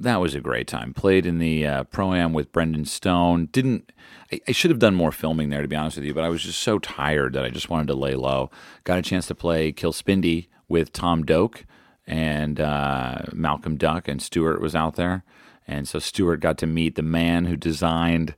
[0.00, 0.94] that was a great time.
[0.94, 3.46] Played in the uh, pro am with Brandon Stone.
[3.52, 3.92] Didn't
[4.32, 6.28] I, I, should have done more filming there to be honest with you, but I
[6.28, 8.50] was just so tired that I just wanted to lay low.
[8.84, 11.64] Got a chance to play Kilspindie with Tom Doak
[12.06, 15.22] and uh, Malcolm Duck and Stewart was out there,
[15.68, 18.34] and so Stewart got to meet the man who designed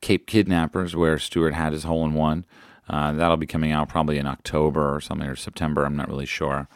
[0.00, 2.44] Cape Kidnappers, where Stewart had his hole in one.
[2.88, 5.84] Uh, that'll be coming out probably in October or something or September.
[5.84, 6.68] I'm not really sure.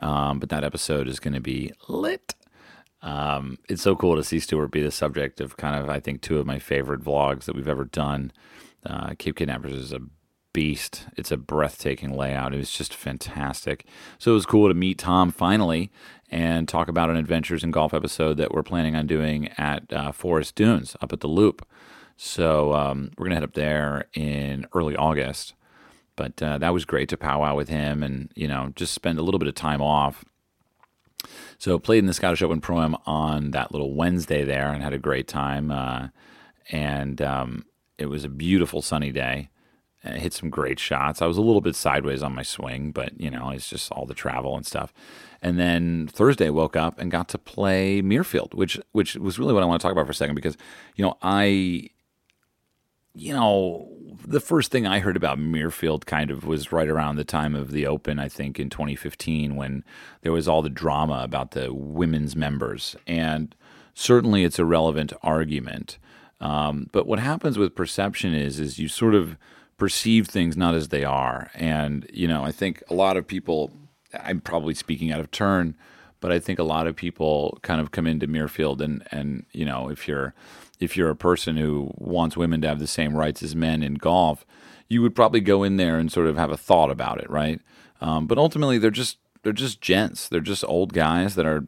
[0.00, 2.34] Um, but that episode is going to be lit.
[3.06, 6.22] Um, it's so cool to see Stewart be the subject of kind of, I think,
[6.22, 8.32] two of my favorite vlogs that we've ever done.
[8.84, 10.00] Uh, Cape Kidnappers is a
[10.52, 11.06] beast.
[11.16, 12.52] It's a breathtaking layout.
[12.52, 13.86] It was just fantastic.
[14.18, 15.92] So it was cool to meet Tom finally
[16.30, 20.10] and talk about an adventures in golf episode that we're planning on doing at uh,
[20.10, 21.64] Forest Dunes up at the Loop.
[22.16, 25.54] So um, we're gonna head up there in early August.
[26.16, 29.22] But uh, that was great to powwow with him and you know just spend a
[29.22, 30.24] little bit of time off.
[31.58, 34.92] So played in the Scottish Open Pro Am on that little Wednesday there and had
[34.92, 35.70] a great time.
[35.70, 36.08] Uh,
[36.70, 37.66] and um,
[37.98, 39.50] it was a beautiful sunny day.
[40.04, 41.20] I hit some great shots.
[41.20, 44.06] I was a little bit sideways on my swing, but you know, it's just all
[44.06, 44.92] the travel and stuff.
[45.42, 49.62] And then Thursday woke up and got to play Muirfield, which which was really what
[49.62, 50.56] I want to talk about for a second because
[50.94, 51.90] you know, I
[53.16, 53.88] you know,
[54.26, 57.70] the first thing I heard about Muirfield kind of was right around the time of
[57.70, 59.84] the Open, I think in 2015, when
[60.22, 62.96] there was all the drama about the women's members.
[63.06, 63.54] And
[63.94, 65.98] certainly it's a relevant argument.
[66.40, 69.36] Um, but what happens with perception is, is you sort of
[69.76, 71.50] perceive things not as they are.
[71.54, 73.70] And, you know, I think a lot of people,
[74.12, 75.76] I'm probably speaking out of turn,
[76.20, 79.64] but I think a lot of people kind of come into Muirfield and, and, you
[79.64, 80.34] know, if you're,
[80.80, 83.94] if you're a person who wants women to have the same rights as men in
[83.94, 84.44] golf,
[84.88, 87.60] you would probably go in there and sort of have a thought about it, right?
[88.00, 90.28] Um, but ultimately, they're just they're just gents.
[90.28, 91.66] They're just old guys that are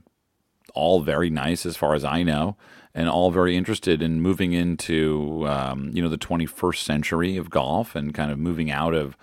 [0.75, 2.57] all very nice, as far as I know,
[2.95, 7.95] and all very interested in moving into um, you know the 21st century of golf
[7.97, 9.17] and kind of moving out of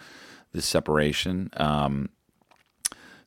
[0.51, 1.49] this separation.
[1.57, 2.09] Um,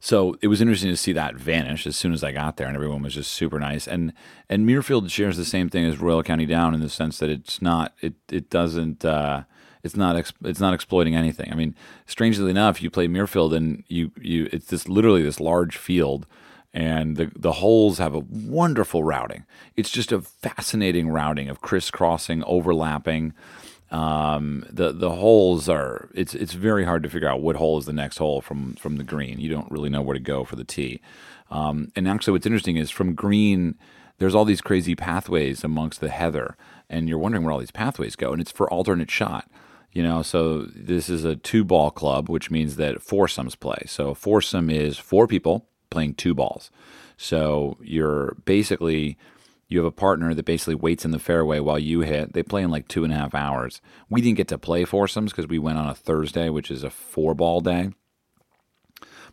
[0.00, 2.76] so it was interesting to see that vanish as soon as I got there, and
[2.76, 3.88] everyone was just super nice.
[3.88, 4.12] And
[4.48, 7.60] and Muirfield shares the same thing as Royal County Down in the sense that it's
[7.60, 9.42] not it it doesn't uh,
[9.82, 11.50] it's not it's not exploiting anything.
[11.52, 11.74] I mean,
[12.06, 16.26] strangely enough, you play Muirfield and you you it's this literally this large field.
[16.74, 19.46] And the the holes have a wonderful routing.
[19.74, 23.32] It's just a fascinating routing of crisscrossing, overlapping.
[23.90, 27.86] Um, the the holes are it's it's very hard to figure out what hole is
[27.86, 29.40] the next hole from from the green.
[29.40, 31.00] You don't really know where to go for the tee.
[31.50, 33.76] Um, and actually, what's interesting is from green,
[34.18, 36.56] there's all these crazy pathways amongst the heather,
[36.90, 38.32] and you're wondering where all these pathways go.
[38.32, 39.50] And it's for alternate shot.
[39.92, 43.84] You know, so this is a two ball club, which means that foursomes play.
[43.86, 46.70] So foursome is four people playing two balls.
[47.16, 49.16] So you're basically
[49.68, 52.32] you have a partner that basically waits in the fairway while you hit.
[52.32, 53.80] They play in like two and a half hours.
[54.08, 56.90] We didn't get to play foursomes because we went on a Thursday, which is a
[56.90, 57.90] four ball day.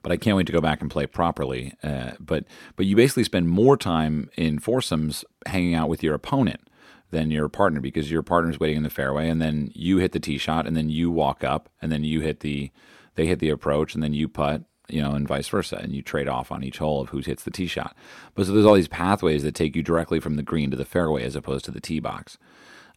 [0.02, 1.74] But I can't wait to go back and play properly.
[1.82, 2.44] Uh, but
[2.76, 6.70] but you basically spend more time in foursomes hanging out with your opponent
[7.12, 10.20] than your partner because your partner's waiting in the fairway, and then you hit the
[10.20, 12.72] tee shot, and then you walk up, and then you hit the
[13.16, 15.78] they hit the approach, and then you putt, you know, and vice versa.
[15.78, 17.96] And you trade off on each hole of who hits the tee shot.
[18.34, 20.86] But so there's all these pathways that take you directly from the green to the
[20.86, 22.38] fairway as opposed to the tee box.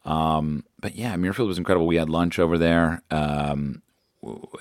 [0.05, 1.87] Um, but yeah, Muirfield was incredible.
[1.87, 3.03] We had lunch over there.
[3.11, 3.83] Um,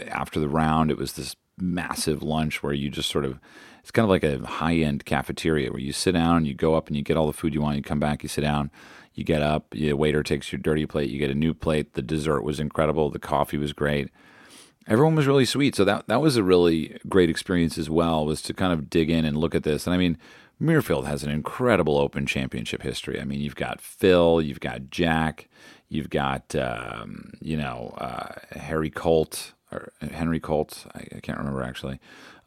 [0.10, 3.40] after the round, it was this massive lunch where you just sort of,
[3.82, 6.88] it's kind of like a high end cafeteria where you sit down, you go up
[6.88, 8.70] and you get all the food you want, you come back, you sit down,
[9.14, 11.94] you get up, the waiter takes your dirty plate, you get a new plate.
[11.94, 14.10] The dessert was incredible, the coffee was great
[14.88, 15.76] everyone was really sweet.
[15.76, 18.26] So that that was a really great experience as well.
[18.26, 19.86] Was to kind of dig in and look at this.
[19.86, 20.18] And I mean,
[20.62, 23.20] Muirfield has an incredible Open Championship history.
[23.20, 25.48] I mean, you've got Phil, you've got Jack,
[25.90, 30.86] you've got um, you know uh, Harry Colt or Henry Colt.
[30.96, 32.00] I, I can't remember actually.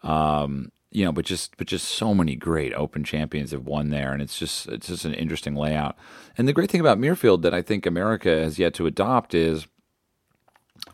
[0.03, 4.13] Um, you know, but just but just so many great Open champions have won there,
[4.13, 5.97] and it's just it's just an interesting layout.
[6.37, 9.69] And the great thing about Muirfield that I think America has yet to adopt is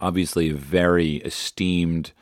[0.01, 2.13] obviously a very esteemed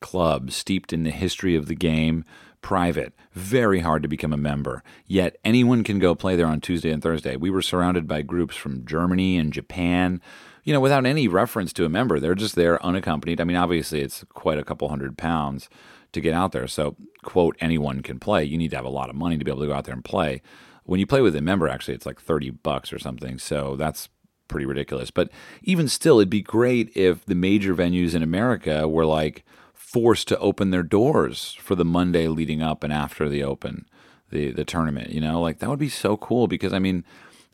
[0.00, 2.24] club steeped in the history of the game
[2.62, 4.82] private, very hard to become a member.
[5.06, 7.36] Yet anyone can go play there on Tuesday and Thursday.
[7.36, 10.20] We were surrounded by groups from Germany and Japan,
[10.64, 12.20] you know, without any reference to a member.
[12.20, 13.40] They're just there unaccompanied.
[13.40, 15.68] I mean, obviously, it's quite a couple hundred pounds
[16.12, 16.68] to get out there.
[16.68, 18.44] So, quote, anyone can play.
[18.44, 19.94] You need to have a lot of money to be able to go out there
[19.94, 20.40] and play.
[20.84, 23.38] When you play with a member, actually, it's like 30 bucks or something.
[23.38, 24.08] So, that's
[24.52, 25.10] pretty ridiculous.
[25.10, 25.30] But
[25.62, 29.44] even still, it'd be great if the major venues in America were like,
[29.92, 33.86] forced to open their doors for the Monday leading up and after the open,
[34.30, 35.10] the the tournament.
[35.10, 37.04] You know, like that would be so cool because I mean,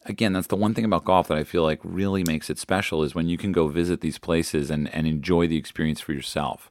[0.07, 3.03] again, that's the one thing about golf that I feel like really makes it special
[3.03, 6.71] is when you can go visit these places and and enjoy the experience for yourself.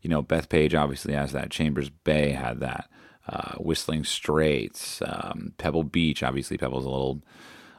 [0.00, 1.50] You know, Bethpage obviously has that.
[1.50, 2.88] Chambers Bay had that.
[3.28, 6.24] Uh, Whistling Straits, um, Pebble Beach.
[6.24, 7.22] Obviously, Pebble's a little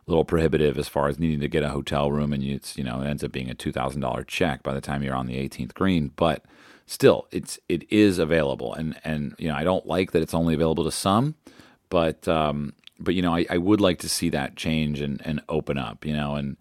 [0.05, 3.01] little prohibitive as far as needing to get a hotel room, and it's you know
[3.01, 5.37] it ends up being a two thousand dollar check by the time you're on the
[5.37, 6.11] 18th green.
[6.15, 6.43] But
[6.85, 8.73] still it's it is available.
[8.73, 11.35] And and you know I don't like that it's only available to some
[11.93, 15.41] but um but you know I, I would like to see that change and and
[15.47, 16.57] open up you know and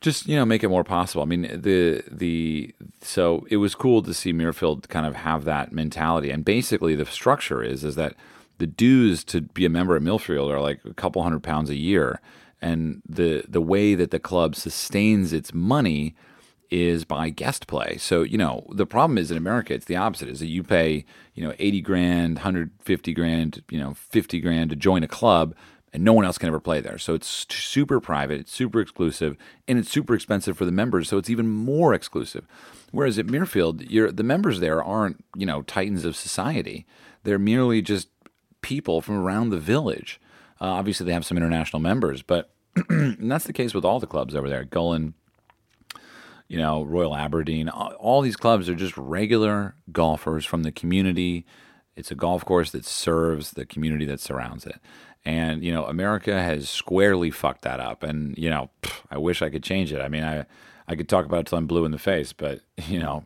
[0.00, 1.22] just you know make it more possible.
[1.22, 5.70] I mean the the so it was cool to see Muirfield kind of have that
[5.70, 6.30] mentality.
[6.30, 8.14] And basically the structure is is that
[8.62, 11.74] the dues to be a member at Muirfield are like a couple hundred pounds a
[11.74, 12.20] year
[12.60, 16.14] and the the way that the club sustains its money
[16.70, 17.96] is by guest play.
[17.98, 21.04] So, you know, the problem is in America, it's the opposite is that you pay,
[21.34, 25.56] you know, 80 grand, 150 grand, you know, 50 grand to join a club
[25.92, 26.98] and no one else can ever play there.
[26.98, 29.36] So it's super private, it's super exclusive,
[29.66, 31.08] and it's super expensive for the members.
[31.08, 32.46] So it's even more exclusive.
[32.92, 36.86] Whereas at Muirfield, the members there aren't, you know, titans of society.
[37.24, 38.08] They're merely just
[38.62, 40.20] people from around the village.
[40.60, 42.50] Uh, obviously, they have some international members, but
[42.88, 44.64] that's the case with all the clubs over there.
[44.64, 45.14] Gullane,
[46.48, 47.68] you know, Royal Aberdeen.
[47.68, 51.44] All these clubs are just regular golfers from the community.
[51.96, 54.80] It's a golf course that serves the community that surrounds it.
[55.24, 58.02] And, you know, America has squarely fucked that up.
[58.02, 58.70] And, you know,
[59.10, 60.00] I wish I could change it.
[60.00, 60.46] I mean, I,
[60.88, 63.24] I could talk about it till I'm blue in the face, but, you know,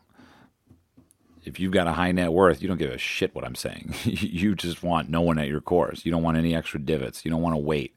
[1.46, 3.94] if you've got a high net worth, you don't give a shit what I'm saying.
[4.04, 6.04] you just want no one at your course.
[6.04, 7.24] You don't want any extra divots.
[7.24, 7.94] You don't want to wait.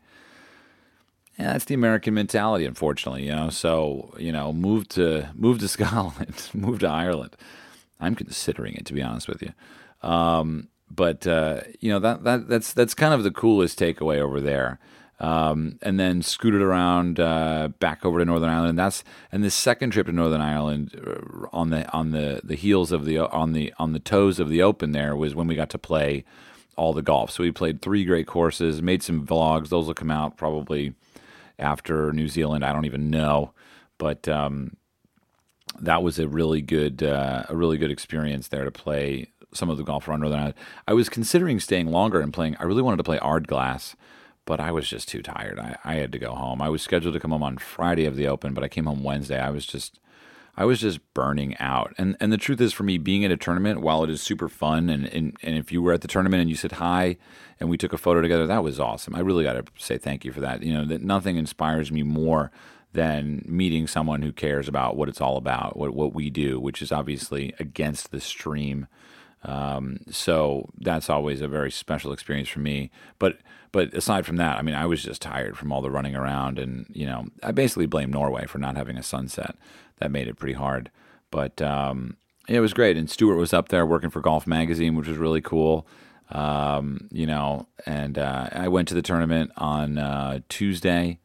[1.37, 3.25] And that's the American mentality, unfortunately.
[3.25, 7.35] You know, so you know, move to move to Scotland, move to Ireland.
[7.99, 9.51] I'm considering it, to be honest with you.
[10.07, 14.39] Um, but uh, you know that that that's that's kind of the coolest takeaway over
[14.39, 14.79] there.
[15.21, 18.69] Um, and then scooted around uh, back over to Northern Ireland.
[18.69, 19.03] And that's
[19.33, 23.03] and the second trip to Northern Ireland uh, on the on the the heels of
[23.03, 25.77] the on the on the toes of the Open there was when we got to
[25.77, 26.23] play
[26.77, 27.31] all the golf.
[27.31, 29.67] So we played three great courses, made some vlogs.
[29.67, 30.93] Those will come out probably
[31.59, 32.63] after New Zealand.
[32.63, 33.51] I don't even know,
[33.97, 34.77] but um,
[35.81, 39.77] that was a really good uh, a really good experience there to play some of
[39.77, 40.57] the golf around Northern Ireland.
[40.87, 42.55] I was considering staying longer and playing.
[42.59, 43.95] I really wanted to play Ardglass,
[44.49, 45.59] but I was just too tired.
[45.59, 46.59] I, I had to go home.
[46.59, 49.03] I was scheduled to come home on Friday of the Open, but I came home
[49.03, 49.39] Wednesday.
[49.39, 49.99] I was just
[50.57, 51.93] I was just burning out.
[51.99, 54.49] And and the truth is for me, being at a tournament, while it is super
[54.49, 57.17] fun and, and, and if you were at the tournament and you said hi
[57.59, 59.13] and we took a photo together, that was awesome.
[59.13, 60.63] I really gotta say thank you for that.
[60.63, 62.51] You know, that nothing inspires me more
[62.91, 66.81] than meeting someone who cares about what it's all about, what what we do, which
[66.81, 68.87] is obviously against the stream.
[69.43, 72.91] Um, so that's always a very special experience for me.
[73.19, 73.37] But
[73.71, 76.59] but aside from that, I mean, I was just tired from all the running around,
[76.59, 79.55] and you know, I basically blame Norway for not having a sunset
[79.97, 80.89] that made it pretty hard.
[81.31, 82.17] But um,
[82.47, 82.97] it was great.
[82.97, 85.87] And Stuart was up there working for Golf Magazine, which was really cool.
[86.31, 91.19] Um, you know, and uh, I went to the tournament on uh, Tuesday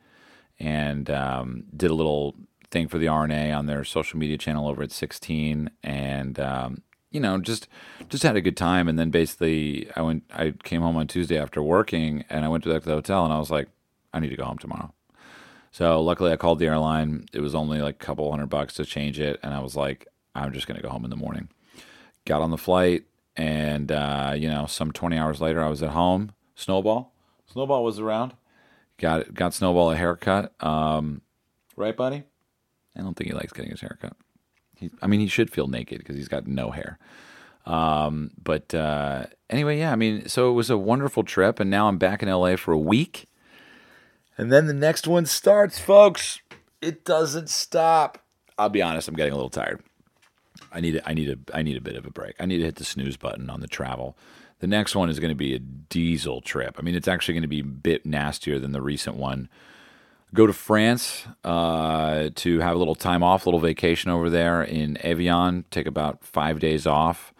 [0.58, 2.34] and um, did a little
[2.70, 6.82] thing for the R&A on their social media channel over at 16, and um,
[7.14, 7.68] you know, just
[8.08, 8.88] just had a good time.
[8.88, 12.64] And then basically, I went, I came home on Tuesday after working, and I went
[12.64, 13.68] back to the hotel, and I was like,
[14.12, 14.92] I need to go home tomorrow.
[15.70, 17.26] So luckily, I called the airline.
[17.32, 20.08] It was only like a couple hundred bucks to change it, and I was like,
[20.34, 21.48] I'm just going to go home in the morning.
[22.26, 23.04] Got on the flight,
[23.36, 26.32] and uh, you know, some 20 hours later, I was at home.
[26.56, 27.12] Snowball,
[27.46, 28.34] Snowball was around.
[28.98, 30.52] Got got Snowball a haircut.
[30.60, 31.22] Um,
[31.76, 32.24] right, buddy?
[32.96, 34.16] I don't think he likes getting his haircut.
[34.76, 36.98] He, I mean, he should feel naked because he's got no hair.
[37.66, 41.88] Um, but uh, anyway, yeah, I mean, so it was a wonderful trip, and now
[41.88, 43.26] I'm back in LA for a week.
[44.36, 46.40] And then the next one starts, folks.
[46.82, 48.18] It doesn't stop.
[48.58, 49.80] I'll be honest, I'm getting a little tired.
[50.72, 52.34] I need I need a I need a bit of a break.
[52.40, 54.16] I need to hit the snooze button on the travel.
[54.60, 56.76] The next one is going to be a diesel trip.
[56.78, 59.48] I mean, it's actually going to be a bit nastier than the recent one.
[60.34, 64.64] Go to France uh, to have a little time off, a little vacation over there
[64.64, 65.64] in Evian.
[65.70, 67.32] Take about five days off.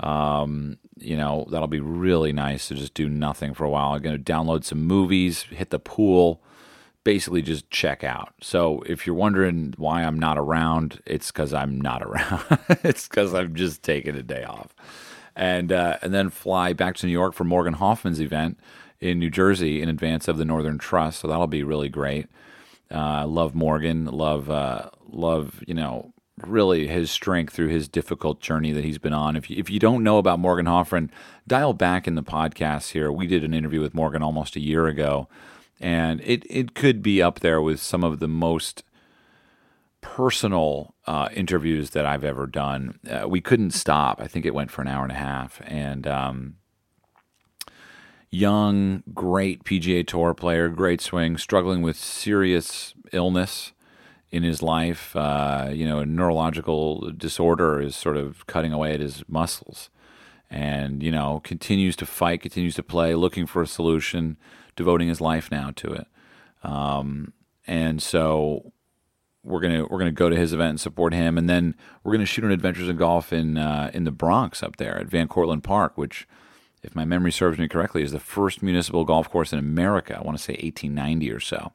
[0.00, 3.94] Um, you know, that'll be really nice to just do nothing for a while.
[3.94, 6.42] I'm going to download some movies, hit the pool,
[7.04, 8.34] basically just check out.
[8.42, 12.44] So if you're wondering why I'm not around, it's because I'm not around.
[12.84, 14.74] it's because I'm just taking a day off.
[15.34, 18.58] And, uh, and then fly back to New York for Morgan Hoffman's event
[19.02, 21.20] in New Jersey in advance of the Northern Trust.
[21.20, 22.28] So that'll be really great.
[22.90, 24.06] Uh, love Morgan.
[24.06, 29.12] Love, uh, love, you know, really his strength through his difficult journey that he's been
[29.12, 29.36] on.
[29.36, 31.10] If you, if you don't know about Morgan Hoffman,
[31.46, 33.10] dial back in the podcast here.
[33.10, 35.28] We did an interview with Morgan almost a year ago,
[35.80, 38.84] and it, it could be up there with some of the most
[40.00, 42.98] personal uh, interviews that I've ever done.
[43.08, 44.20] Uh, we couldn't stop.
[44.20, 46.56] I think it went for an hour and a half, and um,
[48.32, 53.72] young, great PGA Tour player, great swing, struggling with serious illness
[54.30, 55.14] in his life.
[55.14, 59.90] Uh, you know, a neurological disorder is sort of cutting away at his muscles.
[60.50, 64.36] And, you know, continues to fight, continues to play, looking for a solution,
[64.76, 66.06] devoting his life now to it.
[66.62, 67.32] Um,
[67.66, 68.72] and so
[69.44, 72.26] we're gonna we're gonna go to his event and support him, and then we're gonna
[72.26, 75.62] shoot an Adventures in Golf in uh, in the Bronx up there at Van Cortlandt
[75.62, 76.28] Park, which,
[76.82, 80.16] if my memory serves me correctly, is the first municipal golf course in America.
[80.16, 81.72] I want to say 1890 or so.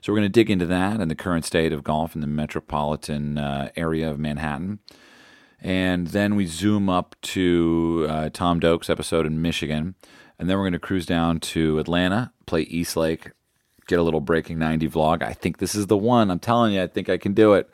[0.00, 2.26] So we're going to dig into that and the current state of golf in the
[2.26, 4.80] metropolitan uh, area of Manhattan.
[5.60, 9.94] And then we zoom up to uh, Tom Doak's episode in Michigan.
[10.38, 13.30] And then we're going to cruise down to Atlanta, play East Lake,
[13.86, 15.22] get a little Breaking 90 vlog.
[15.22, 16.30] I think this is the one.
[16.32, 17.70] I'm telling you, I think I can do it.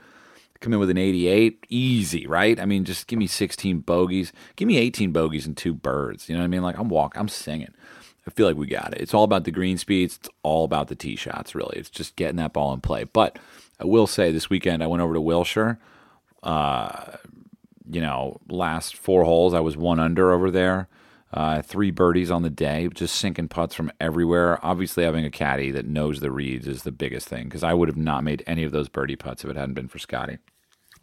[0.60, 1.66] Come in with an 88.
[1.68, 2.58] Easy, right?
[2.58, 4.32] I mean, just give me 16 bogeys.
[4.56, 6.28] Give me 18 bogeys and two birds.
[6.28, 6.62] You know what I mean?
[6.62, 7.72] Like, I'm walking, I'm singing.
[8.26, 9.00] I feel like we got it.
[9.00, 10.18] It's all about the green speeds.
[10.20, 11.78] It's all about the tee shots, really.
[11.78, 13.04] It's just getting that ball in play.
[13.04, 13.38] But
[13.80, 15.78] I will say this weekend I went over to Wilshire.
[16.42, 17.16] Uh,
[17.90, 20.88] you know, last four holes I was one under over there.
[21.32, 24.64] Uh, three birdies on the day, just sinking putts from everywhere.
[24.64, 27.88] Obviously, having a caddy that knows the reads is the biggest thing because I would
[27.88, 30.38] have not made any of those birdie putts if it hadn't been for Scotty.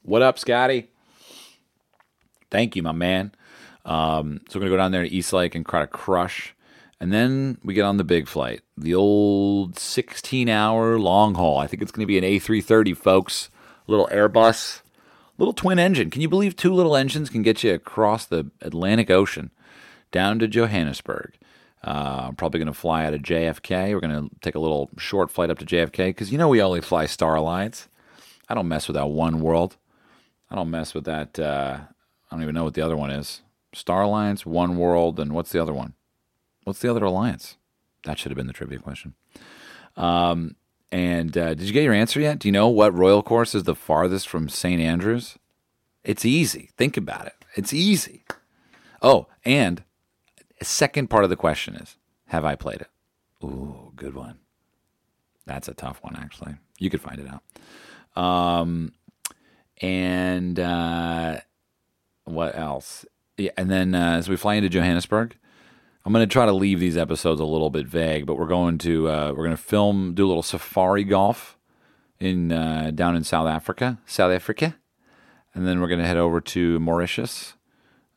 [0.01, 0.89] What up, Scotty?
[2.49, 3.33] Thank you, my man.
[3.85, 6.55] Um, so we're gonna go down there to East Lake and try to crush
[6.99, 11.57] and then we get on the big flight, the old 16 hour long haul.
[11.57, 13.49] I think it's to be an A330, folks.
[13.87, 14.81] Little Airbus,
[15.37, 16.09] little twin engine.
[16.09, 19.51] Can you believe two little engines can get you across the Atlantic Ocean
[20.15, 21.33] down to Johannesburg?
[21.85, 23.93] Uh, I'm probably going to fly out of JFK.
[23.93, 26.61] We're going to take a little short flight up to JFK because you know we
[26.61, 27.89] only fly Star Alliance.
[28.47, 29.75] I don't mess with that One World.
[30.49, 31.37] I don't mess with that.
[31.37, 33.41] Uh, I don't even know what the other one is.
[33.73, 35.93] Star Alliance, One World, and what's the other one?
[36.63, 37.57] What's the other alliance?
[38.05, 39.15] That should have been the trivia question.
[39.97, 40.55] Um,
[40.91, 42.39] and uh, did you get your answer yet?
[42.39, 44.81] Do you know what royal course is the farthest from St.
[44.81, 45.37] Andrews?
[46.03, 46.69] It's easy.
[46.77, 47.45] Think about it.
[47.55, 48.23] It's easy.
[49.01, 49.83] Oh, and
[50.65, 51.97] second part of the question is
[52.27, 52.89] Have I played it?
[53.43, 54.39] Ooh, good one.
[55.45, 56.55] That's a tough one, actually.
[56.79, 58.21] You could find it out.
[58.21, 58.93] Um,
[59.81, 61.39] and uh,
[62.23, 63.05] what else?
[63.37, 65.37] Yeah, and then uh, as we fly into Johannesburg,
[66.05, 68.77] I'm going to try to leave these episodes a little bit vague, but we're going
[68.79, 71.57] to uh, we're going to film, do a little safari golf
[72.19, 74.75] in uh, down in South Africa, South Africa,
[75.53, 77.55] and then we're going to head over to Mauritius.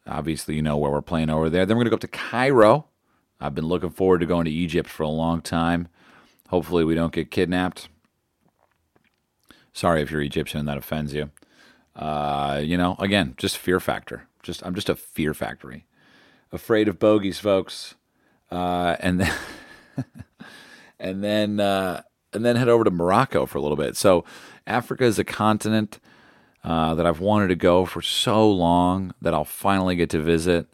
[0.08, 1.66] Obviously, you know where we're playing over there.
[1.66, 2.86] Then we're going to go up to Cairo.
[3.40, 5.88] I've been looking forward to going to Egypt for a long time.
[6.48, 7.88] Hopefully, we don't get kidnapped.
[9.72, 11.30] Sorry if you're Egyptian and that offends you.
[11.94, 14.26] Uh, you know, again, just fear factor.
[14.42, 15.84] Just I'm just a fear factory
[16.52, 17.94] afraid of bogeys, folks.
[18.50, 19.34] Uh, and then
[21.00, 22.02] and then uh,
[22.32, 23.96] and then head over to Morocco for a little bit.
[23.96, 24.24] So
[24.66, 26.00] Africa is a continent
[26.64, 30.66] uh, that I've wanted to go for so long that I'll finally get to visit.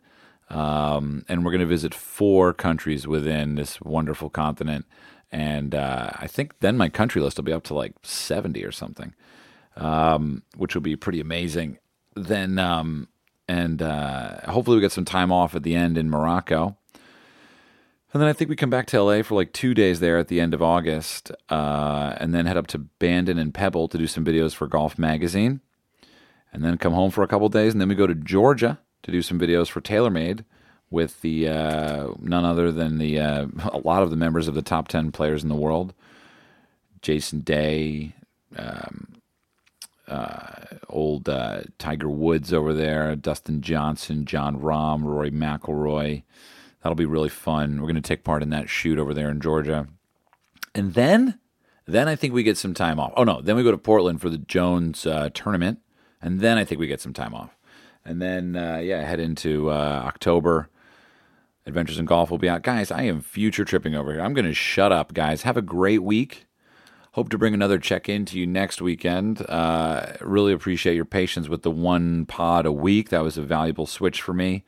[0.50, 4.86] Um, and we're going to visit four countries within this wonderful continent.
[5.32, 8.72] And uh, I think then my country list will be up to like 70 or
[8.72, 9.14] something,
[9.76, 11.78] um, which will be pretty amazing.
[12.14, 13.08] Then um,
[13.48, 16.76] and uh, hopefully we get some time off at the end in Morocco.
[18.12, 20.28] And then I think we come back to LA for like two days there at
[20.28, 24.06] the end of August, uh, and then head up to Bandon and Pebble to do
[24.06, 25.60] some videos for Golf Magazine,
[26.54, 29.10] and then come home for a couple days, and then we go to Georgia to
[29.10, 30.44] do some videos for TaylorMade
[30.90, 34.62] with the uh, none other than the uh, a lot of the members of the
[34.62, 35.92] top ten players in the world.
[37.02, 38.14] Jason Day,
[38.56, 39.16] um,
[40.08, 46.22] uh, old uh, Tiger Woods over there, Dustin Johnson, Jon Rahm, Rory McIlroy.
[46.82, 47.76] That'll be really fun.
[47.76, 49.88] We're going to take part in that shoot over there in Georgia,
[50.74, 51.38] and then,
[51.86, 53.12] then I think we get some time off.
[53.16, 55.80] Oh no, then we go to Portland for the Jones uh, tournament,
[56.24, 57.56] and then I think we get some time off,
[58.04, 60.68] and then uh, yeah, head into uh, October.
[61.66, 62.62] Adventures in Golf will be out.
[62.62, 64.20] Guys, I am future tripping over here.
[64.20, 65.42] I'm going to shut up, guys.
[65.42, 66.46] Have a great week.
[67.12, 69.40] Hope to bring another check in to you next weekend.
[69.48, 73.08] Uh, really appreciate your patience with the one pod a week.
[73.08, 74.64] That was a valuable switch for me.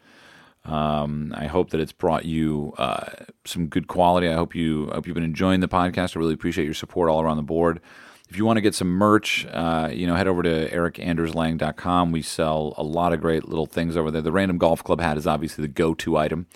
[0.64, 3.10] Um, I hope that it's brought you uh,
[3.44, 4.28] some good quality.
[4.28, 6.16] I hope you hope you've been enjoying the podcast.
[6.16, 7.80] I really appreciate your support all around the board.
[8.28, 12.10] If you want to get some merch, uh, you know, head over to erikanderslang.com.
[12.12, 14.22] We sell a lot of great little things over there.
[14.22, 16.46] The Random Golf Club hat is obviously the go-to item.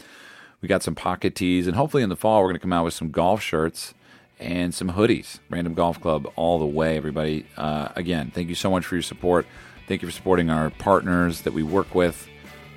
[0.61, 2.85] We got some pocket tees, and hopefully in the fall we're going to come out
[2.85, 3.95] with some golf shirts
[4.39, 5.39] and some hoodies.
[5.49, 7.47] Random Golf Club all the way, everybody.
[7.57, 9.47] Uh, again, thank you so much for your support.
[9.87, 12.29] Thank you for supporting our partners that we work with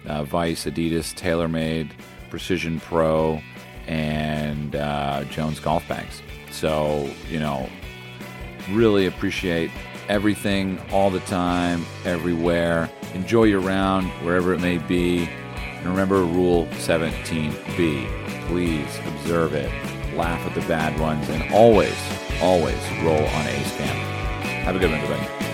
[0.05, 1.91] uh, Vice, Adidas, TaylorMade,
[2.29, 3.41] Precision Pro,
[3.87, 6.21] and uh, Jones Golf Bags.
[6.51, 7.69] So, you know,
[8.69, 9.71] really appreciate
[10.09, 12.89] everything all the time, everywhere.
[13.13, 15.29] Enjoy your round, wherever it may be.
[15.55, 18.07] And remember Rule 17B.
[18.47, 19.71] Please observe it,
[20.15, 21.97] laugh at the bad ones, and always,
[22.41, 23.95] always roll on ace cam.
[24.65, 25.52] Have a good one, everybody.